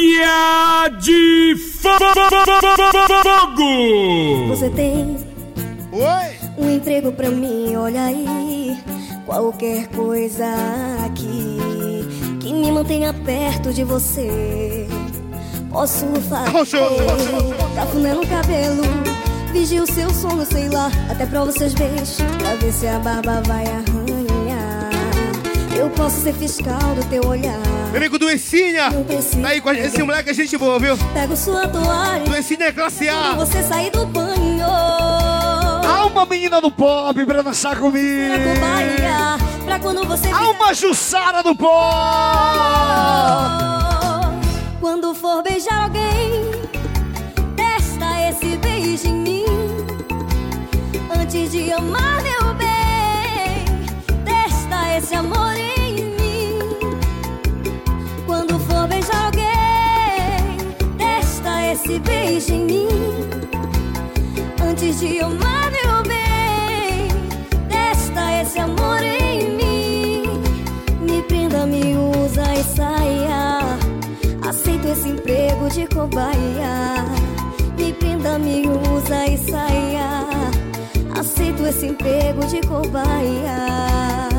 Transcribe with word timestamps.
Águia 0.00 0.88
de 0.98 1.56
Fogo! 1.78 1.98
Você 4.48 4.70
tem 4.70 5.18
Oi! 5.92 6.36
um 6.56 6.70
emprego 6.70 7.12
pra 7.12 7.28
mim, 7.28 7.76
olha 7.76 8.04
aí. 8.04 8.78
Qualquer 9.26 9.88
coisa 9.88 10.46
aqui 11.04 11.58
que 12.40 12.50
me 12.50 12.72
mantenha 12.72 13.12
perto 13.12 13.74
de 13.74 13.84
você. 13.84 14.88
Posso 15.68 16.06
fazer 16.30 16.78
cafuné 17.74 18.14
no 18.14 18.26
cabelo. 18.26 18.82
Vigio 19.52 19.86
seu 19.86 20.08
sono, 20.14 20.46
sei 20.46 20.70
lá, 20.70 20.90
até 21.10 21.26
pra 21.26 21.44
vocês 21.44 21.74
verem. 21.74 22.02
Pra 22.38 22.54
ver 22.54 22.72
se 22.72 22.86
a 22.86 22.98
barba 23.00 23.42
vai 23.46 23.64
arranhar. 23.66 24.90
Eu 25.78 25.90
posso 25.90 26.22
ser 26.22 26.32
fiscal 26.32 26.94
do 26.94 27.04
teu 27.10 27.22
olhar. 27.28 27.79
Meu 27.90 27.96
amigo 27.96 28.20
precisa 28.40 28.90
Tá 29.42 29.48
aí 29.48 29.60
com 29.60 29.68
a 29.68 29.74
gente. 29.74 29.86
Esse 29.86 30.02
moleque 30.02 30.30
é 30.30 30.34
gente 30.34 30.56
boa, 30.56 30.78
viu? 30.78 30.96
Pego 31.12 31.36
sua 31.36 31.66
toalha. 31.68 32.24
Duencinha 32.24 32.66
é 32.66 32.72
classe 32.72 33.08
A! 33.08 33.34
você 33.34 33.62
sair 33.62 33.90
do 33.90 34.06
banho. 34.06 34.64
Há 34.64 36.06
uma 36.06 36.24
menina 36.24 36.60
do 36.60 36.70
pop 36.70 37.24
pra 37.26 37.42
dançar 37.42 37.76
comigo. 37.76 38.34
cobaia, 38.54 39.38
pra 39.64 39.78
quando 39.80 40.04
você 40.06 40.28
Há 40.30 40.50
uma 40.50 40.72
Jussara 40.72 41.42
do 41.42 41.54
pop. 41.54 41.70
Quando 44.80 45.14
for 45.14 45.42
beijar 45.42 45.84
alguém, 45.84 46.39
esse 61.90 61.98
beijo 61.98 62.52
em 62.52 62.64
mim. 62.64 62.88
Antes 64.62 65.00
de 65.00 65.20
amar 65.20 65.70
meu 65.72 66.02
bem, 66.04 67.08
testa 67.68 68.40
esse 68.40 68.58
amor 68.58 69.02
em 69.02 69.56
mim. 69.56 70.22
Me 71.00 71.22
prenda, 71.22 71.66
me 71.66 71.96
usa 71.96 72.44
e 72.54 72.62
saia. 72.62 73.60
Aceito 74.48 74.88
esse 74.88 75.08
emprego 75.08 75.68
de 75.70 75.86
cobaia. 75.88 77.04
Me 77.76 77.92
prenda, 77.94 78.38
me 78.38 78.68
usa 78.68 79.26
e 79.26 79.36
saia. 79.36 80.26
Aceito 81.18 81.66
esse 81.66 81.86
emprego 81.86 82.46
de 82.46 82.60
cobaia. 82.68 84.29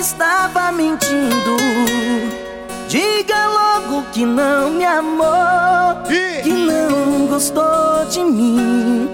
Estava 0.00 0.72
mentindo. 0.72 1.56
Diga 2.88 3.46
logo 3.46 4.02
que 4.12 4.24
não 4.24 4.70
me 4.70 4.84
amou. 4.84 6.02
Que 6.42 6.50
não 6.50 7.26
gostou 7.26 8.06
de 8.10 8.24
mim. 8.24 9.10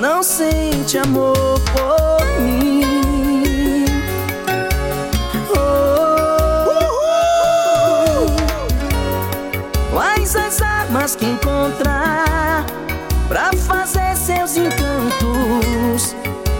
Não 0.00 0.22
sente 0.22 0.98
amor 0.98 1.60
por 1.72 2.26
mim. 2.42 3.84
Oh. 5.50 6.66
Quais 9.94 10.34
as 10.34 10.60
armas 10.60 11.14
que 11.14 11.24
encontrar 11.24 12.66
pra 13.28 13.52
fazer 13.52 14.16
seus 14.16 14.56
encantos? 14.56 16.16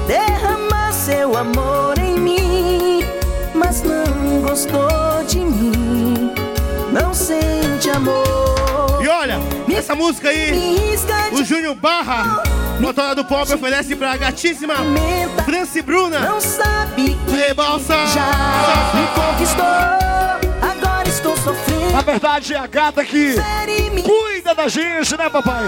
Derramar 0.06 0.93
seu 0.93 1.37
amor 1.37 1.96
gostou 4.66 5.25
de 5.27 5.38
mim. 5.41 6.32
Não 6.93 7.15
sente 7.15 7.91
amor. 7.91 9.03
E 9.03 9.09
olha, 9.09 9.38
essa 9.75 9.94
música 9.94 10.28
aí, 10.28 10.53
o 11.32 11.44
Júnior 11.44 11.75
Barra, 11.75 12.43
motora 12.81 13.15
do 13.15 13.25
pop, 13.25 13.53
oferece 13.53 13.94
pra 13.94 14.16
gatíssima. 14.16 14.75
Franci 15.44 15.82
Bruna. 15.82 16.21
Não 16.21 16.41
sabe 16.41 17.16
que 17.26 17.34
Ei, 17.37 17.55
balsa! 17.55 17.94
já 18.06 18.93
me 18.94 19.06
conquistou. 19.15 19.65
Agora 20.62 21.09
estou 21.09 21.37
sofrendo. 21.37 21.93
Na 21.93 22.00
verdade, 22.00 22.55
é 22.55 22.59
a 22.59 22.66
gata 22.66 23.05
que 23.05 23.37
cuida 24.03 24.55
da 24.55 24.69
gente, 24.69 25.16
né, 25.16 25.28
papai? 25.28 25.65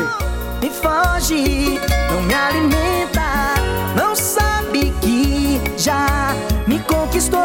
me 0.60 0.70
foge, 0.70 1.78
não 2.10 2.22
me 2.22 2.34
alimenta, 2.34 3.54
não 3.96 4.16
sabe 4.16 4.92
que 5.00 5.60
já 5.76 6.34
me 6.66 6.80
conquistou. 6.80 7.38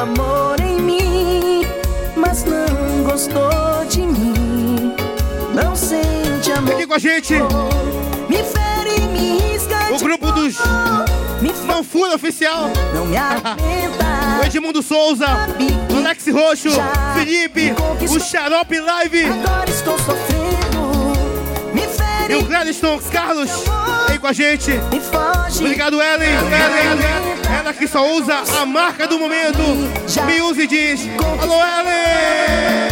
Amor 0.00 0.58
em 0.60 0.80
mim, 0.80 1.66
mas 2.16 2.44
não 2.44 3.04
gostou 3.04 3.84
de 3.88 4.00
mim. 4.00 4.94
Não 5.54 5.76
sente 5.76 6.50
amor. 6.52 6.74
Aqui 6.74 6.86
com 6.86 6.94
a 6.94 6.98
gente, 6.98 7.34
Me 8.28 8.38
fere, 8.38 9.00
me 9.12 9.38
risca 9.38 9.94
o 9.94 9.98
grupo 9.98 10.32
dos 10.32 10.56
Não 11.66 11.84
Fura 11.84 12.14
Oficial. 12.14 12.70
Não 12.94 13.06
me 13.06 13.16
alimenta. 13.16 14.10
Edmundo 14.46 14.82
Souza, 14.82 15.26
o 15.92 15.96
Alex 15.98 16.26
Roxo, 16.28 16.70
Felipe, 17.14 17.72
o 18.10 18.18
Xarope 18.18 18.80
Live 18.80 19.26
Agora 19.26 19.70
estou 19.70 19.98
sofrendo. 19.98 20.80
Me 21.74 21.82
e 21.82 21.88
fere, 21.88 22.34
o 22.36 22.44
Gladstone 22.44 23.00
Carlos 23.12 23.50
aí 24.08 24.18
com 24.18 24.26
a 24.26 24.32
gente. 24.32 24.72
Obrigado, 25.58 26.00
Ellen. 26.00 26.28
Ellen, 26.30 27.58
ela 27.58 27.72
que 27.72 27.86
só 27.86 28.06
usa 28.16 28.42
a 28.60 28.66
marca 28.66 29.06
do 29.06 29.18
momento. 29.18 29.58
Me 30.26 30.40
use 30.40 30.62
e 30.62 30.66
diz: 30.66 31.00
Alô, 31.42 31.54
Ellen! 31.54 32.90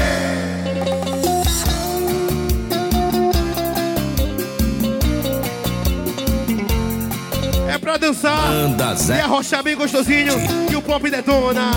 É 7.69 7.79
pra 7.79 7.97
dançar 7.99 8.49
Banda 8.49 8.93
e 8.93 8.97
Zé. 8.97 9.21
arrochar 9.21 9.63
bem 9.63 9.77
gostosinho 9.77 10.35
e 10.71 10.75
o 10.75 10.83
pop 10.83 11.09
detona. 11.11 11.71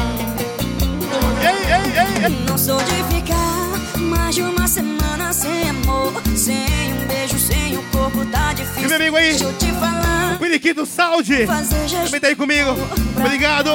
Ei, 1.41 1.49
ei, 1.49 1.83
ei, 1.99 2.25
ei. 2.25 2.45
Não 2.47 2.57
sou 2.57 2.77
de 2.77 3.03
ficar 3.13 3.99
mais 3.99 4.35
de 4.35 4.41
uma 4.41 4.67
semana 4.67 5.33
sem 5.33 5.69
amor, 5.69 6.10
sem 6.41 6.93
um 6.93 7.07
beijo, 7.07 7.37
sem 7.39 7.77
o 7.77 7.83
corpo 7.91 8.25
tá 8.25 8.51
E 8.51 8.55
difícil. 8.55 8.87
meu 8.89 8.95
amigo 8.97 9.15
aí, 9.15 9.29
Deixa 9.29 9.43
eu 9.45 9.53
te 9.57 9.71
falar, 9.73 10.37
Periquito 10.39 10.85
Saúde, 10.85 11.45
fazer 11.45 11.87
gesto. 11.87 12.05
também 12.05 12.19
tá 12.19 12.27
aí 12.27 12.35
comigo. 12.35 12.71
Obrigado! 13.17 13.69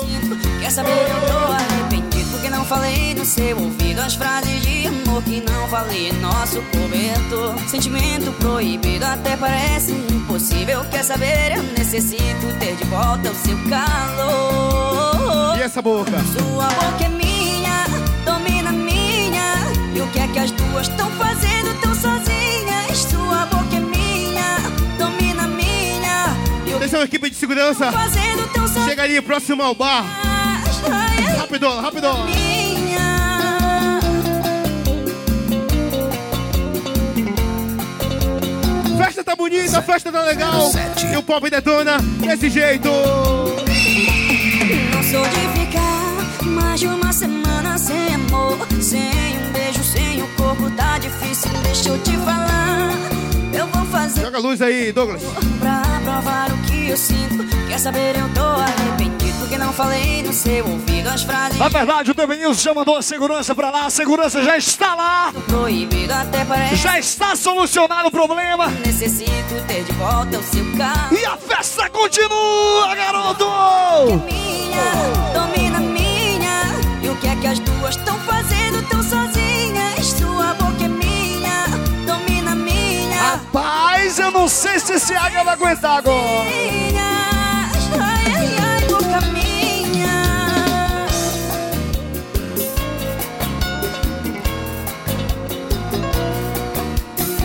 Sinto, 0.00 0.36
Quer 0.60 0.70
saber, 0.72 0.90
eu 0.90 1.20
tô 1.30 1.52
arrependido 1.52 2.30
porque 2.30 2.50
não 2.50 2.64
falei 2.64 3.14
no 3.14 3.24
seu 3.24 3.56
ouvido 3.58 4.00
as 4.00 4.14
frases 4.16 4.60
de 4.62 4.86
amor 4.88 5.22
que 5.22 5.40
não 5.48 5.68
falei 5.68 6.12
nosso 6.20 6.60
cobertor. 6.72 7.56
Sentimento 7.68 8.32
proibido 8.38 9.04
até 9.06 9.36
parece 9.36 9.92
impossível. 9.92 10.84
Quer 10.90 11.04
saber, 11.04 11.52
eu 11.56 11.62
necessito 11.78 12.46
ter 12.58 12.74
de 12.74 12.84
volta 12.84 13.30
o 13.30 13.34
seu 13.36 13.56
calor. 13.70 15.56
E 15.58 15.62
essa 15.62 15.80
boca? 15.80 16.10
Sua 16.36 16.66
boca 16.66 17.04
é 17.04 17.08
minha, 17.08 17.84
domina 18.24 18.72
minha. 18.72 19.54
E 19.94 20.00
o 20.00 20.06
que 20.08 20.18
é 20.18 20.26
que 20.28 20.38
as 20.40 20.50
duas 20.50 20.88
estão 20.88 21.08
fazendo 21.12 21.47
Atenção, 26.78 27.02
equipe 27.02 27.28
de 27.28 27.34
segurança. 27.36 27.90
Chega 28.86 29.02
ali 29.02 29.20
próximo 29.20 29.62
ao 29.62 29.74
bar. 29.74 30.04
É 31.18 31.36
Rápido, 31.36 31.68
rápido. 31.80 32.08
Festa 38.96 39.24
tá 39.24 39.36
bonita, 39.36 39.82
festa 39.82 40.10
tá 40.12 40.22
legal. 40.22 40.70
E 41.12 41.16
o 41.16 41.22
pop 41.22 41.48
detona 41.48 41.98
desse 42.20 42.50
jeito. 42.50 42.88
Não 44.92 45.02
sou 45.02 45.22
de 45.22 45.60
ficar 45.60 46.46
mais 46.46 46.80
de 46.80 46.86
uma 46.86 47.12
semana 47.12 47.78
sem 47.78 48.14
amor, 48.14 48.58
sem 48.80 49.00
um 49.00 49.52
beijo, 49.52 49.82
sem 49.84 50.22
o 50.22 50.28
corpo 50.36 50.70
tá 50.72 50.98
difícil. 50.98 51.50
deixa 51.62 51.88
eu 51.88 51.98
te 52.02 52.16
falar. 52.18 52.90
Eu 53.52 53.66
vou 53.68 53.84
fazer 53.86 54.20
Joga 54.22 54.36
a 54.38 54.40
luz 54.40 54.60
aí, 54.62 54.92
Douglas. 54.92 55.22
pra 55.58 55.82
provar 56.04 56.50
o 56.52 56.58
que 56.58 56.67
eu 56.90 56.96
sinto. 56.96 57.44
Quer 57.68 57.78
saber, 57.78 58.16
eu 58.16 58.28
tô 58.34 58.42
arrependido. 58.42 59.38
Porque 59.38 59.58
não 59.58 59.72
falei 59.72 60.22
no 60.22 60.32
seu 60.32 60.66
ouvido 60.66 61.08
as 61.08 61.22
frases. 61.22 61.58
Na 61.58 61.68
verdade, 61.68 62.10
o 62.10 62.14
Devenilson 62.14 62.60
já 62.60 62.74
mandou 62.74 62.96
a 62.96 63.02
segurança 63.02 63.54
pra 63.54 63.70
lá. 63.70 63.86
A 63.86 63.90
segurança 63.90 64.42
já 64.42 64.56
está 64.56 64.94
lá. 64.94 65.32
Proibido 65.46 66.12
até 66.12 66.44
parece. 66.44 66.76
Já 66.76 66.98
está 66.98 67.36
solucionado 67.36 68.08
o 68.08 68.10
problema. 68.10 68.68
Necessito 68.84 69.54
ter 69.66 69.84
de 69.84 69.92
volta 69.92 70.38
o 70.38 70.42
seu 70.42 70.64
carro. 70.76 71.16
E 71.16 71.24
a 71.24 71.36
festa 71.36 71.88
continua, 71.90 72.94
garoto! 72.94 73.44
minha, 74.26 75.32
domina 75.32 75.80
minha. 75.80 76.62
E 77.02 77.08
o 77.08 77.16
que 77.16 77.28
é 77.28 77.36
que 77.36 77.46
as 77.46 77.58
duas 77.58 77.96
estão 77.96 78.18
fazendo 78.20 78.57
Rapaz, 84.08 84.18
eu 84.18 84.30
não 84.30 84.48
sei 84.48 84.80
se 84.80 84.94
esse 84.94 85.14
águia 85.14 85.44
vai 85.44 85.52
aguentar 85.52 85.98
agora. 85.98 86.48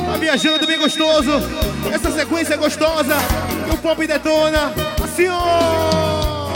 Tá 0.06 0.18
viajando 0.18 0.65
bem 0.65 0.80
gostoso. 0.80 1.31
Essa 1.94 2.12
sequência 2.12 2.54
é 2.54 2.57
gostosa. 2.57 3.16
E 3.68 3.71
o 3.74 3.77
pop 3.77 4.07
detona. 4.07 4.74
Assim, 5.04 5.27
ó. 5.27 6.50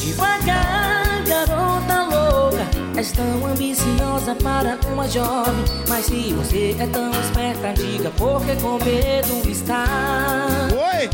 Devagar, 0.00 1.24
garota 1.26 2.02
louca 2.04 2.66
És 2.96 3.10
tão 3.10 3.46
ambiciosa 3.46 3.83
para 4.32 4.78
uma 4.92 5.08
jovem. 5.08 5.64
Mas 5.88 6.06
se 6.06 6.32
você 6.32 6.76
é 6.78 6.86
tão 6.86 7.10
esperta 7.10 7.72
Diga 7.74 8.10
porque 8.16 8.54
com 8.56 8.78
medo 8.84 9.50
está. 9.50 9.84
Oi. 10.72 11.10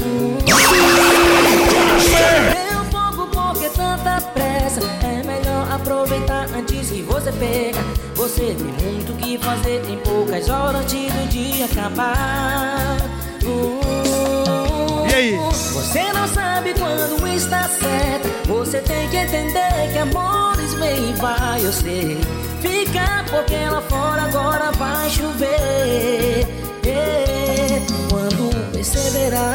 Meu 2.55 2.85
fogo 2.85 3.27
porque 3.29 3.69
tanta 3.71 4.21
pressa. 4.33 4.81
É 5.03 5.23
melhor 5.27 5.73
aproveitar 5.73 6.47
antes 6.55 6.91
que 6.91 7.03
você 7.03 7.33
pega 7.33 7.79
Você 8.15 8.55
tem 8.55 8.93
muito 8.93 9.13
o 9.13 9.17
que 9.17 9.39
fazer 9.39 9.83
Em 9.89 9.97
poucas 9.99 10.49
horas 10.49 10.83
antes 10.83 11.13
do 11.13 11.29
dia 11.29 11.65
acabar. 11.65 12.97
Uh, 13.45 15.09
E 15.09 15.15
aí? 15.15 15.37
Você 15.37 16.13
não 16.13 16.29
sabe 16.29 16.75
quando 16.79 17.27
está 17.35 17.69
certa. 17.69 18.29
Você 18.47 18.79
tem 18.81 19.09
que 19.09 19.17
entender 19.17 19.93
que 19.93 19.99
amores 19.99 20.75
vem 20.75 21.11
e 21.11 21.13
vai 21.15 21.65
Eu 21.65 21.73
sei 21.73 22.19
Fica 22.61 23.25
porque 23.31 23.57
lá 23.57 23.81
fora 23.83 24.23
agora 24.23 24.71
vai 24.73 25.09
chover 25.11 26.47
É, 26.87 27.81
Quando 28.11 28.73
perceberá 28.73 29.55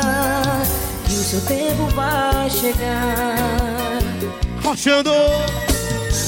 Que 1.06 1.14
o 1.14 1.24
seu 1.24 1.42
tempo 1.42 1.86
vai 1.96 2.50
chegar 2.50 3.36
Rochando. 4.64 5.12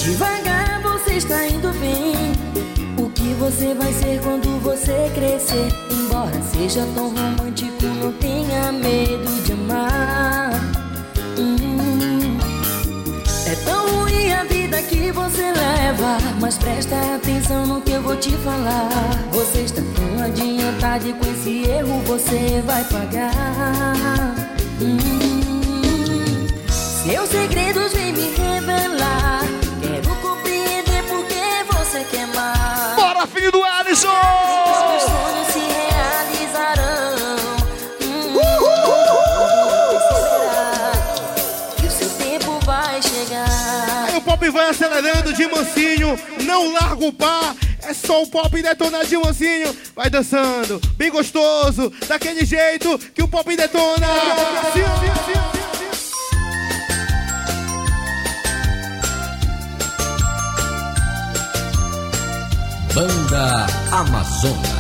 Devagar 0.04 0.80
você 0.82 1.14
está 1.16 1.48
indo 1.48 1.70
bem. 1.80 2.14
O 3.04 3.10
que 3.10 3.34
você 3.34 3.74
vai 3.74 3.92
ser 3.92 4.22
quando 4.22 4.62
você 4.62 5.12
crescer? 5.16 5.68
Embora 5.92 6.40
seja 6.44 6.86
tão 6.94 7.10
romântico, 7.10 7.84
não 8.00 8.12
tenha 8.14 8.72
medo 8.72 9.44
de 9.44 9.54
amar. 9.54 10.77
Que 14.88 15.12
você 15.12 15.52
leva. 15.52 16.18
Mas 16.40 16.58
presta 16.58 16.96
atenção 17.16 17.66
no 17.66 17.82
que 17.82 17.92
eu 17.92 18.02
vou 18.02 18.16
te 18.16 18.32
falar. 18.38 18.90
Você 19.32 19.62
está 19.62 19.82
tão 19.96 20.24
adiantado 20.24 21.08
e 21.08 21.14
com 21.14 21.26
esse 21.32 21.70
erro 21.70 22.02
você 22.06 22.62
vai 22.66 22.84
pagar. 22.86 23.34
Hum. 24.82 24.98
Seus 26.70 27.30
segredos 27.30 27.94
vêm 27.94 28.14
me 28.14 28.30
revelar. 28.36 29.42
Quero 29.82 30.16
compreender 30.18 31.04
por 31.04 31.26
que 31.26 31.74
você 31.74 32.04
quer 32.06 32.28
mais. 32.28 32.96
Bora, 32.96 33.28
filho 33.28 33.52
do 33.52 33.64
Alisson! 33.64 34.08
Pop 44.38 44.50
vai 44.52 44.70
acelerando 44.70 45.34
de 45.34 45.48
mansinho. 45.48 46.18
Não 46.44 46.74
larga 46.74 47.06
o 47.06 47.14
par. 47.14 47.56
É 47.82 47.94
só 47.94 48.24
o 48.24 48.28
pop 48.28 48.62
detonar 48.62 49.06
de 49.06 49.18
mansinho. 49.18 49.76
Vai 49.96 50.10
dançando, 50.10 50.80
bem 50.96 51.10
gostoso. 51.10 51.92
Daquele 52.08 52.46
jeito 52.46 52.98
que 53.14 53.24
o 53.24 53.28
pop 53.28 53.56
detona. 53.56 54.08
Banda 62.94 63.68
Amazonas. 63.92 64.78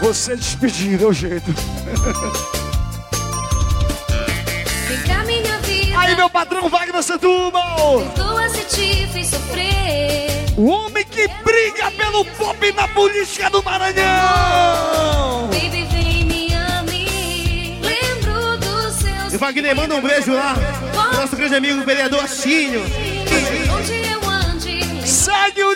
Você 0.00 0.36
despedindo 0.36 1.04
é 1.04 1.06
o 1.06 1.12
jeito. 1.12 1.54
Minha 4.88 5.24
vida. 5.24 5.51
Aí, 6.02 6.16
meu 6.16 6.28
patrão 6.28 6.68
Wagner 6.68 7.00
Setúbal! 7.00 8.02
Perdoa 8.16 8.48
se 8.48 8.64
te 8.64 9.06
fiz 9.12 9.28
sofrer. 9.28 10.30
O 10.56 10.66
homem 10.66 11.04
que 11.04 11.28
briga 11.44 11.92
pelo 11.92 12.24
pop 12.24 12.72
na 12.72 12.88
política 12.88 13.48
do 13.48 13.62
Maranhão! 13.62 15.48
Baby, 15.52 15.84
vem 15.84 16.24
me 16.24 16.52
ame. 16.54 17.78
Lembro 17.80 18.58
dos 18.58 18.94
seus. 18.96 19.32
E 19.32 19.36
Wagner, 19.36 19.76
manda 19.76 19.94
um 19.94 20.00
beijo 20.00 20.34
lá. 20.34 20.56
Nosso 21.14 21.36
grande 21.36 21.54
amigo 21.54 21.84
vereador 21.84 22.24
Achinho. 22.24 22.82
Onde 23.72 23.94
eu 24.10 24.28
ande, 24.28 25.08
Segue 25.08 25.62
o 25.62 25.72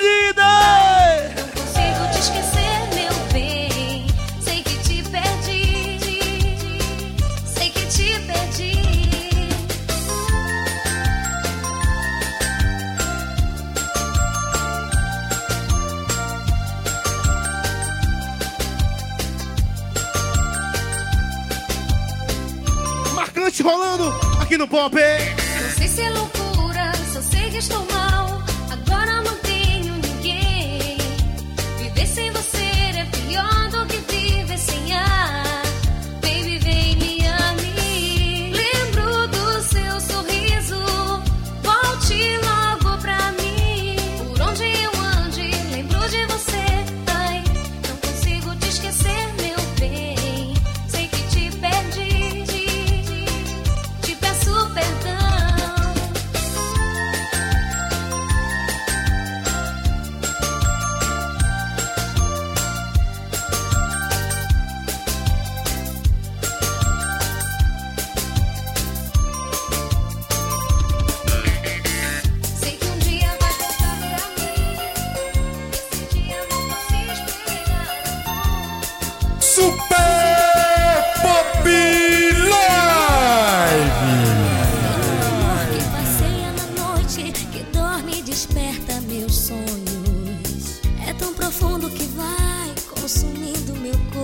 rolando 23.63 24.13
aqui 24.41 24.59
no 24.59 24.69
pop. 24.69 24.97
Não 24.97 25.71
sei 25.71 25.89
se 25.89 26.01
é 26.03 26.11
loucura, 26.11 26.36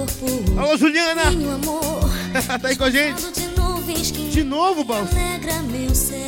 corpo. 0.06 0.60
Alô, 0.60 0.76
Juliana. 0.76 1.30
Minho 1.30 1.54
amor, 1.54 2.00
tá 2.60 2.68
aí 2.68 2.76
com 2.76 2.84
a 2.84 2.90
gente. 2.90 3.22
de 4.30 4.42
novo, 4.44 4.84
Balso. 4.84 5.14
alegra 5.14 5.62
meu 5.62 5.94
céu. 5.94 6.18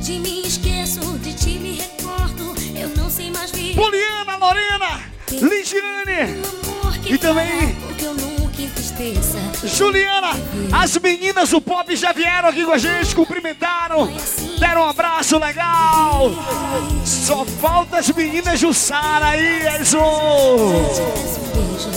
De 0.00 0.18
mim 0.18 0.42
esqueço, 0.44 1.00
de 1.18 1.32
ti 1.34 1.58
me 1.58 1.76
recordo. 1.76 2.54
Eu 2.76 2.88
não 2.90 3.08
sei 3.08 3.30
mais 3.30 3.50
viver. 3.50 3.74
Poliana 3.74 4.36
Lorena! 4.36 5.00
Ligiane 5.30 6.42
E 7.06 7.18
também-. 7.18 7.74
Juliana, 9.64 10.30
as 10.72 10.96
meninas 10.98 11.50
do 11.50 11.60
pop 11.60 11.96
já 11.96 12.12
vieram 12.12 12.48
aqui 12.48 12.64
com 12.64 12.72
a 12.72 12.78
gente, 12.78 13.14
cumprimentaram, 13.14 14.08
deram 14.64 14.82
um 14.82 14.88
abraço 14.88 15.38
legal. 15.38 16.30
Só 17.04 17.44
falta 17.44 17.98
as 17.98 18.08
meninas 18.10 18.58
Jussara 18.58 19.26
aí, 19.28 19.60
beijo 19.60 19.98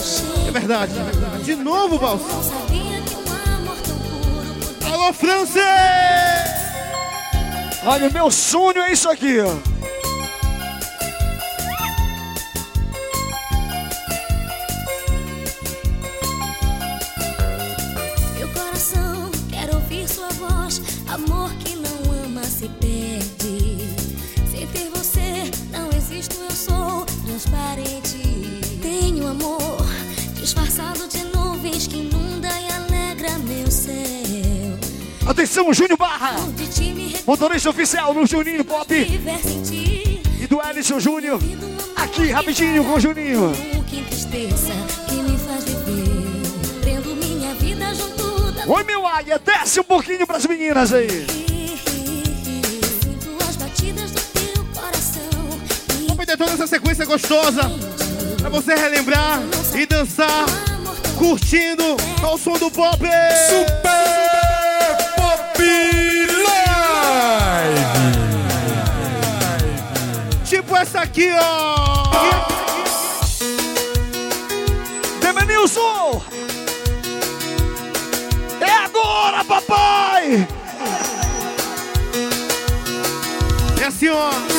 cheio. 0.02 0.48
É 0.48 0.50
verdade. 0.50 0.92
De 1.44 1.56
novo, 1.56 1.98
puro 1.98 2.20
Alô, 4.92 5.12
Francis! 5.12 5.62
Olha, 7.84 8.08
o 8.08 8.12
meu 8.12 8.30
sonho 8.30 8.82
é 8.82 8.92
isso 8.92 9.08
aqui, 9.08 9.38
ó. 9.40 9.77
Disfarçado 30.48 31.06
de 31.08 31.24
nuvens 31.24 31.86
que 31.86 31.96
inunda 31.96 32.48
e 32.48 32.72
alegra 32.72 33.38
meu 33.40 33.70
céu. 33.70 33.92
Atenção, 35.26 35.74
Júnior 35.74 35.98
Barra, 35.98 36.36
motorista 37.26 37.68
oficial 37.68 38.14
no 38.14 38.26
Juninho 38.26 38.64
Pop 38.64 38.94
e 38.94 40.46
do 40.46 40.58
Ellison 40.66 40.98
Júnior. 40.98 41.38
Aqui, 41.94 42.30
rapidinho, 42.30 42.82
com 42.82 42.94
o 42.94 43.00
Juninho. 43.00 43.52
Oi, 48.66 48.84
meu 48.84 49.06
águia, 49.06 49.38
desce 49.38 49.80
um 49.80 49.84
pouquinho 49.84 50.26
pras 50.26 50.46
meninas 50.46 50.94
aí. 50.94 51.26
Vamos 56.08 56.24
ter 56.24 56.38
toda 56.38 56.52
essa 56.52 56.66
sequência 56.66 57.04
gostosa 57.04 57.97
pra 58.40 58.48
você 58.48 58.74
relembrar 58.74 59.40
e 59.74 59.86
dançar, 59.86 60.46
curtindo 61.16 61.96
ao 62.22 62.38
som 62.38 62.52
do 62.52 62.70
pop. 62.70 62.98
Super 62.98 63.98
Pop 65.16 65.62
Live. 66.46 67.78
Tipo 70.44 70.76
essa 70.76 71.00
aqui, 71.00 71.30
ó. 71.40 71.76
Demenilson! 75.20 76.22
É 78.60 78.70
agora, 78.70 79.44
papai! 79.44 80.48
É 83.80 83.84
assim, 83.86 84.08
ó. 84.08 84.57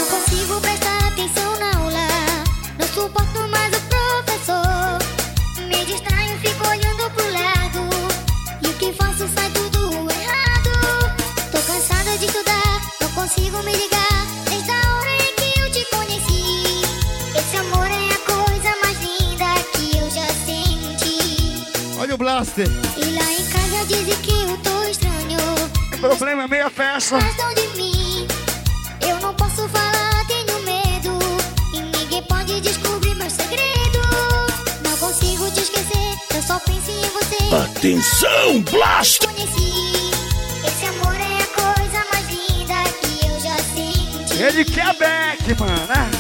Blaster. 22.50 22.68
E 22.98 23.06
lá 23.12 23.32
em 23.32 23.46
casa 23.46 23.86
dizem 23.86 24.16
que 24.22 24.32
eu 24.32 24.58
tô 24.58 24.84
estranho. 24.84 25.38
O 25.94 25.98
problema 26.00 26.44
é 26.44 26.48
meia 26.48 26.70
festa. 26.70 27.20
Gostam 27.20 27.54
de 27.54 27.68
mim. 27.78 28.28
Eu 29.08 29.20
não 29.20 29.34
posso 29.36 29.68
falar, 29.70 30.26
tenho 30.28 30.60
medo. 30.64 31.20
E 31.74 31.80
ninguém 31.82 32.24
pode 32.24 32.60
descobrir 32.62 33.16
meu 33.16 33.30
segredo. 33.30 34.00
Não 34.84 34.98
consigo 34.98 35.50
te 35.52 35.62
esquecer, 35.62 36.18
eu 36.36 36.42
só 36.42 36.60
penso 36.60 36.92
em 36.92 37.10
você. 37.12 37.56
Atenção, 37.56 38.62
Blast! 38.72 39.20
Conheci. 39.28 40.12
Esse 40.66 40.86
amor 40.86 41.16
é 41.16 41.44
a 41.44 41.48
coisa 41.48 42.06
mais 42.12 42.28
linda 42.30 42.84
que 43.02 43.28
eu 43.28 43.40
já 43.40 43.58
senti. 43.58 44.42
Ele 44.42 44.66
quer 44.66 44.96
back, 44.96 45.60
mano. 45.60 45.88
né? 45.88 46.19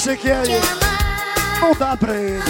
O 0.00 0.16
que 0.16 0.16
o 0.16 0.16
Blaster 0.16 0.18
quer 0.18 0.42
te 0.42 0.52
aí. 0.52 0.58
amar. 0.58 1.60
Não 1.60 1.74
dá 1.74 1.96
pra 1.96 2.14
ele. 2.14 2.42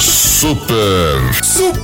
Super. 0.00 1.44
Super 1.44 1.78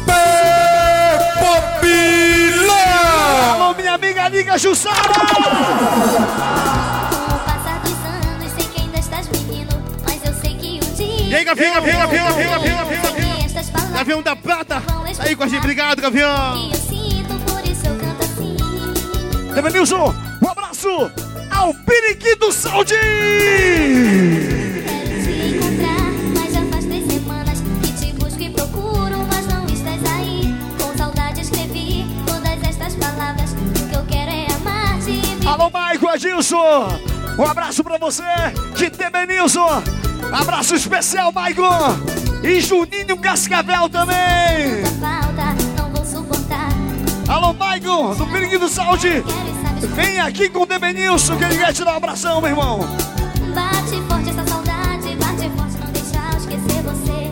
Pop 1.39 1.87
Live. 1.87 3.55
Alô, 3.55 3.75
minha 3.75 3.95
amiga 3.95 4.29
Liga 4.29 4.59
Jussara! 4.59 4.97
Com 4.97 5.11
o 7.35 7.39
passar 7.39 7.81
dos 7.81 7.93
anos, 8.05 8.53
sei 8.55 8.65
que 8.67 8.81
ainda 8.83 8.99
estás 8.99 9.29
menino, 9.29 9.71
mas 10.05 10.25
eu 10.25 10.35
sei 10.35 10.55
que 10.57 10.81
dia. 10.97 11.37
Aí, 11.37 11.45
Gavião, 11.45 11.75
Gavião, 11.75 11.99
Gavião, 12.01 12.25
Gavião, 12.25 12.51
Gavião, 12.51 12.77
Gavião, 12.77 13.93
Gavião. 13.93 14.23
Da 14.23 14.35
Prata. 14.37 14.81
Tá 14.81 15.25
aí 15.25 15.37
com 15.37 15.45
a 15.45 15.47
gente. 15.47 15.61
Obrigado, 15.61 16.03
Gavião. 16.03 16.53
que 16.55 16.77
eu 16.77 16.81
sinto, 16.81 17.35
por 17.51 17.65
isso 17.65 17.87
eu 17.87 17.97
canto 17.97 18.25
assim. 18.25 18.57
Demenilson, 19.55 20.15
um 20.43 20.49
abraço 20.49 21.11
ao 21.61 21.75
Periquito 21.75 22.51
Saudi! 22.51 22.95
Quero 24.87 25.23
te 25.23 25.57
encontrar, 25.57 26.11
mas 26.35 26.55
já 26.55 26.63
faz 26.73 26.87
três 26.87 27.07
semanas 27.07 27.63
que 27.83 27.93
te 27.93 28.13
busco 28.15 28.41
e 28.41 28.49
procuro, 28.49 29.19
mas 29.29 29.47
não 29.47 29.67
estás 29.67 30.03
aí. 30.17 30.55
Com 30.81 30.97
saudade 30.97 31.43
escrevi 31.43 32.07
todas 32.27 32.63
estas 32.67 32.95
palavras. 32.95 33.53
O 33.53 33.89
que 33.91 33.95
eu 33.95 34.05
quero 34.07 34.31
é 34.31 34.47
amar-te. 34.55 35.21
Alô, 35.47 35.69
Maico 35.71 36.09
Adilson! 36.09 36.99
Um 37.39 37.45
abraço 37.45 37.85
pra 37.85 37.99
você, 37.99 38.23
de 38.75 38.89
Demenilson! 38.89 39.83
Abraço 40.33 40.75
especial, 40.75 41.31
Maico! 41.31 41.63
E 42.43 42.59
Juninho 42.63 43.19
Cascavel 43.19 43.87
também! 43.91 44.83
Falta, 44.99 45.55
não 45.77 45.91
vou 45.91 46.07
suportar. 46.07 46.71
Alô, 47.29 47.53
Maico, 47.53 48.15
do 48.15 48.27
Periquito 48.29 48.67
Saudi! 48.67 49.23
Vem 49.89 50.21
aqui 50.21 50.49
com 50.51 50.61
o 50.61 50.67
Demenilson, 50.67 51.37
que 51.39 51.45
ele 51.45 51.57
quer 51.57 51.73
te 51.73 51.83
dar 51.85 51.95
um 51.95 51.97
abração, 51.97 52.41
meu 52.41 52.51
irmão! 52.51 52.81
Bate 53.55 54.03
forte 54.09 54.29
essa 54.29 54.47
saudade, 54.47 55.17
bate 55.17 55.51
forte, 55.57 55.79
não 55.79 55.91
deixar 55.91 56.33
eu 56.33 56.39
esquecer 56.39 56.83
você. 56.83 57.31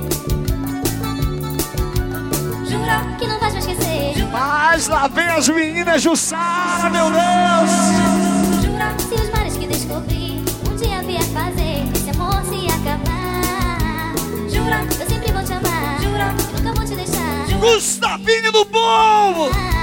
Jura 2.71 3.17
que 3.19 3.27
não 3.27 3.39
vais 3.39 3.53
me 3.53 3.61
esquecer. 3.61 4.27
Mas 4.33 4.89
lá 4.89 5.09
vem 5.09 5.27
as 5.29 5.49
meninas 5.49 6.01
Jussara, 6.01 6.89
meu 6.89 7.11
Deus! 7.11 7.71
Jura 8.63 8.95
se 8.99 9.15
os 9.15 9.31
mares 9.31 9.57
que 9.57 9.67
descobri 9.67 10.43
um 10.71 10.77
dia 10.77 11.03
vier 11.03 11.23
fazer 11.25 11.87
esse 11.95 12.11
amor 12.11 12.43
se 12.45 12.67
acabar. 12.73 14.15
Jura, 14.49 14.87
eu 14.99 15.07
sempre 15.07 15.33
vou 15.33 15.45
te 15.45 15.53
amar. 15.53 16.01
Jura, 16.01 16.35
nunca 16.57 16.73
vou 16.75 16.85
te 16.87 16.95
deixar. 16.95 17.59
Gustavinho 17.61 18.53
do 18.53 18.65
Povo! 18.65 19.78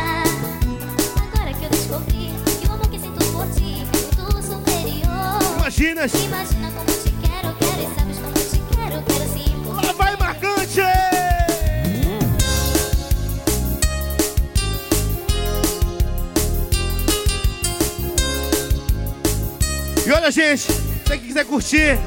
Superior. 5.86 6.26
Imagina. 6.26 6.72
Como 6.72 6.90
eu 6.90 7.04
te 7.04 7.12
quero, 7.22 7.56
quero 7.58 7.82
e 7.82 7.96
sabes 7.96 8.18
como 8.18 8.38
eu 8.38 8.50
te 8.50 8.60
quero, 8.76 9.04
quero 9.04 9.30
sim. 9.30 9.86
Lá 9.86 9.92
vai 9.94 10.18
marcante. 10.18 10.82
E 20.06 20.12
olha, 20.12 20.32
gente, 20.32 20.62
se 20.62 20.74
você 21.06 21.18
quiser 21.18 21.46
curtir 21.46 21.98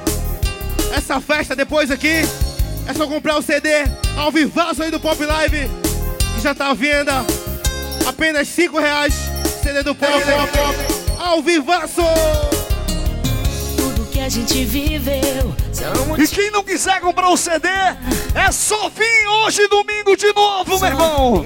essa 0.96 1.20
festa 1.20 1.54
depois 1.54 1.90
aqui, 1.90 2.22
é 2.86 2.94
só 2.94 3.06
comprar 3.06 3.36
o 3.36 3.42
CD 3.42 3.68
ao 4.16 4.30
vivaço 4.30 4.82
aí 4.82 4.90
do 4.90 5.00
Pop 5.00 5.22
Live, 5.22 5.68
que 6.34 6.40
já 6.40 6.54
tá 6.54 6.70
à 6.70 6.74
venda. 6.74 7.24
Apenas 8.06 8.48
5 8.48 8.78
reais. 8.78 9.14
CD 9.62 9.82
do 9.82 9.94
Pop, 9.94 10.22
ao 11.18 11.42
vivaço. 11.42 12.02
A 14.28 14.30
gente 14.30 14.62
viveu 14.66 15.56
E 16.18 16.28
quem 16.28 16.50
não 16.50 16.62
quiser 16.62 17.00
comprar 17.00 17.30
o 17.30 17.36
CD, 17.38 17.66
é 17.66 18.52
só 18.52 18.90
vir 18.90 19.26
hoje 19.26 19.66
domingo 19.68 20.14
de 20.18 20.30
novo, 20.34 20.78
meu 20.78 20.86
irmão. 20.86 21.44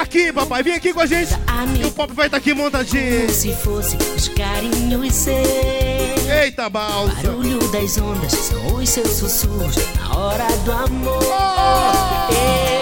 Aqui, 0.00 0.32
papai, 0.32 0.62
vem 0.62 0.72
aqui 0.72 0.94
com 0.94 1.00
a 1.00 1.04
gente. 1.04 1.34
E 1.78 1.84
o 1.84 1.90
pop 1.90 2.10
vai 2.14 2.24
estar 2.24 2.38
aqui 2.38 2.54
montadinho. 2.54 3.28
se 3.28 3.52
fosse 3.52 3.98
os 4.16 4.28
carinhos 4.28 5.12
seus. 5.12 6.26
Eita, 6.42 6.70
balsa. 6.70 7.16
Barulho 7.16 7.58
das 7.68 7.98
ondas 7.98 8.32
são 8.32 8.76
os 8.76 8.88
seus 8.88 9.10
sussurros 9.10 9.76
na 10.00 10.16
hora 10.16 10.46
do 10.64 10.72
amor. 10.72 11.22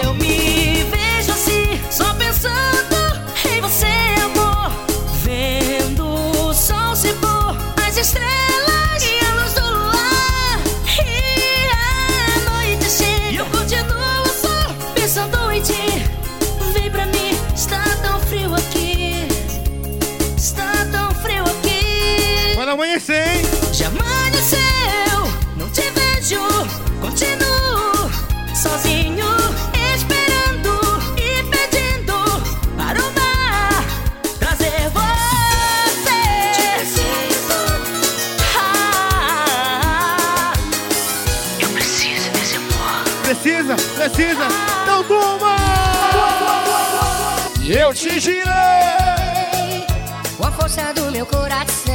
meu 51.21 51.25
coração, 51.27 51.93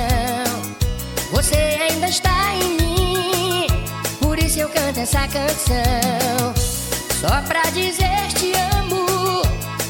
você 1.32 1.56
ainda 1.56 2.06
está 2.06 2.54
em 2.54 2.76
mim. 2.76 3.66
Por 4.20 4.38
isso 4.38 4.60
eu 4.60 4.68
canto 4.68 5.00
essa 5.00 5.26
canção. 5.26 6.54
Só 7.20 7.42
pra 7.42 7.62
dizer 7.70 8.28
te 8.36 8.52
amo. 8.76 9.42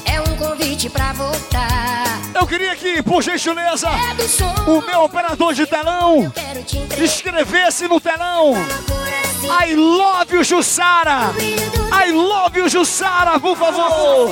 É 0.07 0.19
um 0.23 0.37
convite 0.37 0.88
pra 0.88 1.12
voltar. 1.12 2.19
Eu 2.35 2.47
queria 2.47 2.75
que, 2.76 3.02
por 3.02 3.23
gentileza, 3.23 3.88
É 3.90 4.26
som. 4.26 4.55
o 4.66 4.81
meu 4.81 5.02
operador 5.02 5.52
de 5.52 5.66
telão 5.66 6.33
te 6.64 7.05
escrevesse 7.05 7.87
no 7.88 8.00
telão 8.00 8.55
coração. 8.87 9.66
I 9.69 9.75
love 9.75 10.35
you, 10.35 10.45
Jussara. 10.45 11.35
I 11.38 12.11
love 12.12 12.59
you, 12.59 12.69
Jussara, 12.71 13.38
por 13.38 13.57
favor. 13.57 14.31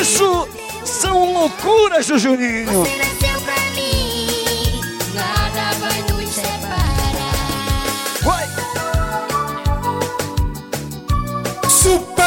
Isso 0.00 0.48
são 0.84 1.32
loucuras 1.32 2.06
do 2.06 2.18
Juninho. 2.18 2.80
Ofereceu 2.80 3.40
pra 3.42 3.54
mim, 3.76 4.80
nada 5.14 5.72
vai 5.78 6.02
nos 6.02 6.34
separar. 6.34 7.14
Vai. 8.22 8.48
Super 11.68 12.26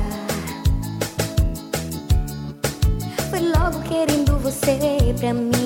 Foi 3.30 3.41
logo 3.41 3.80
querendo 3.83 4.39
você 4.39 4.78
pra 5.21 5.35
mim 5.35 5.66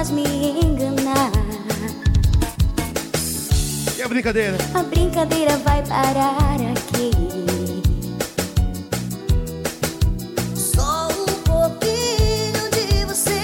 mais 0.00 0.10
me 0.10 0.22
enganar 0.64 1.30
E 3.98 4.02
a 4.02 4.08
brincadeira? 4.08 4.56
A 4.72 4.82
brincadeira 4.82 5.58
vai 5.58 5.82
parar 5.82 6.56
aqui 6.72 7.10
Só 10.56 11.08
um 11.08 11.42
pouquinho 11.42 12.70
de 12.72 13.04
você 13.04 13.42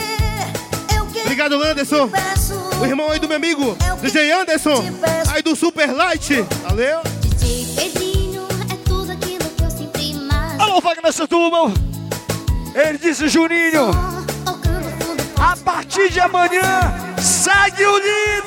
Eu 0.97 1.05
quero 1.13 1.25
Obrigado, 1.25 1.63
Anderson. 1.63 2.09
peço 2.09 2.55
O 2.81 2.87
irmão 2.87 3.11
aí 3.11 3.19
do 3.19 3.29
meu 3.29 3.37
amigo, 3.37 3.77
DJ 4.01 4.33
Anderson. 4.33 4.83
Aí 5.29 5.43
do 5.43 5.55
Super 5.55 5.93
Light. 5.93 6.43
Valeu? 6.63 7.01
DJ 7.21 7.67
Pedrinho 7.77 8.49
é 8.73 8.77
tudo 8.89 9.13
aquilo 9.13 9.45
que 9.51 9.63
eu 9.63 9.71
sempre. 9.71 10.15
Alô, 10.59 10.81
Wagner 10.81 11.13
Setúbal. 11.13 11.71
Ele 12.75 12.97
disse, 12.97 13.29
Juninho, 13.29 13.91
de 16.17 16.21
amanhã, 16.21 16.95
segue 17.21 17.85
o 17.85 17.99
líder. 17.99 18.47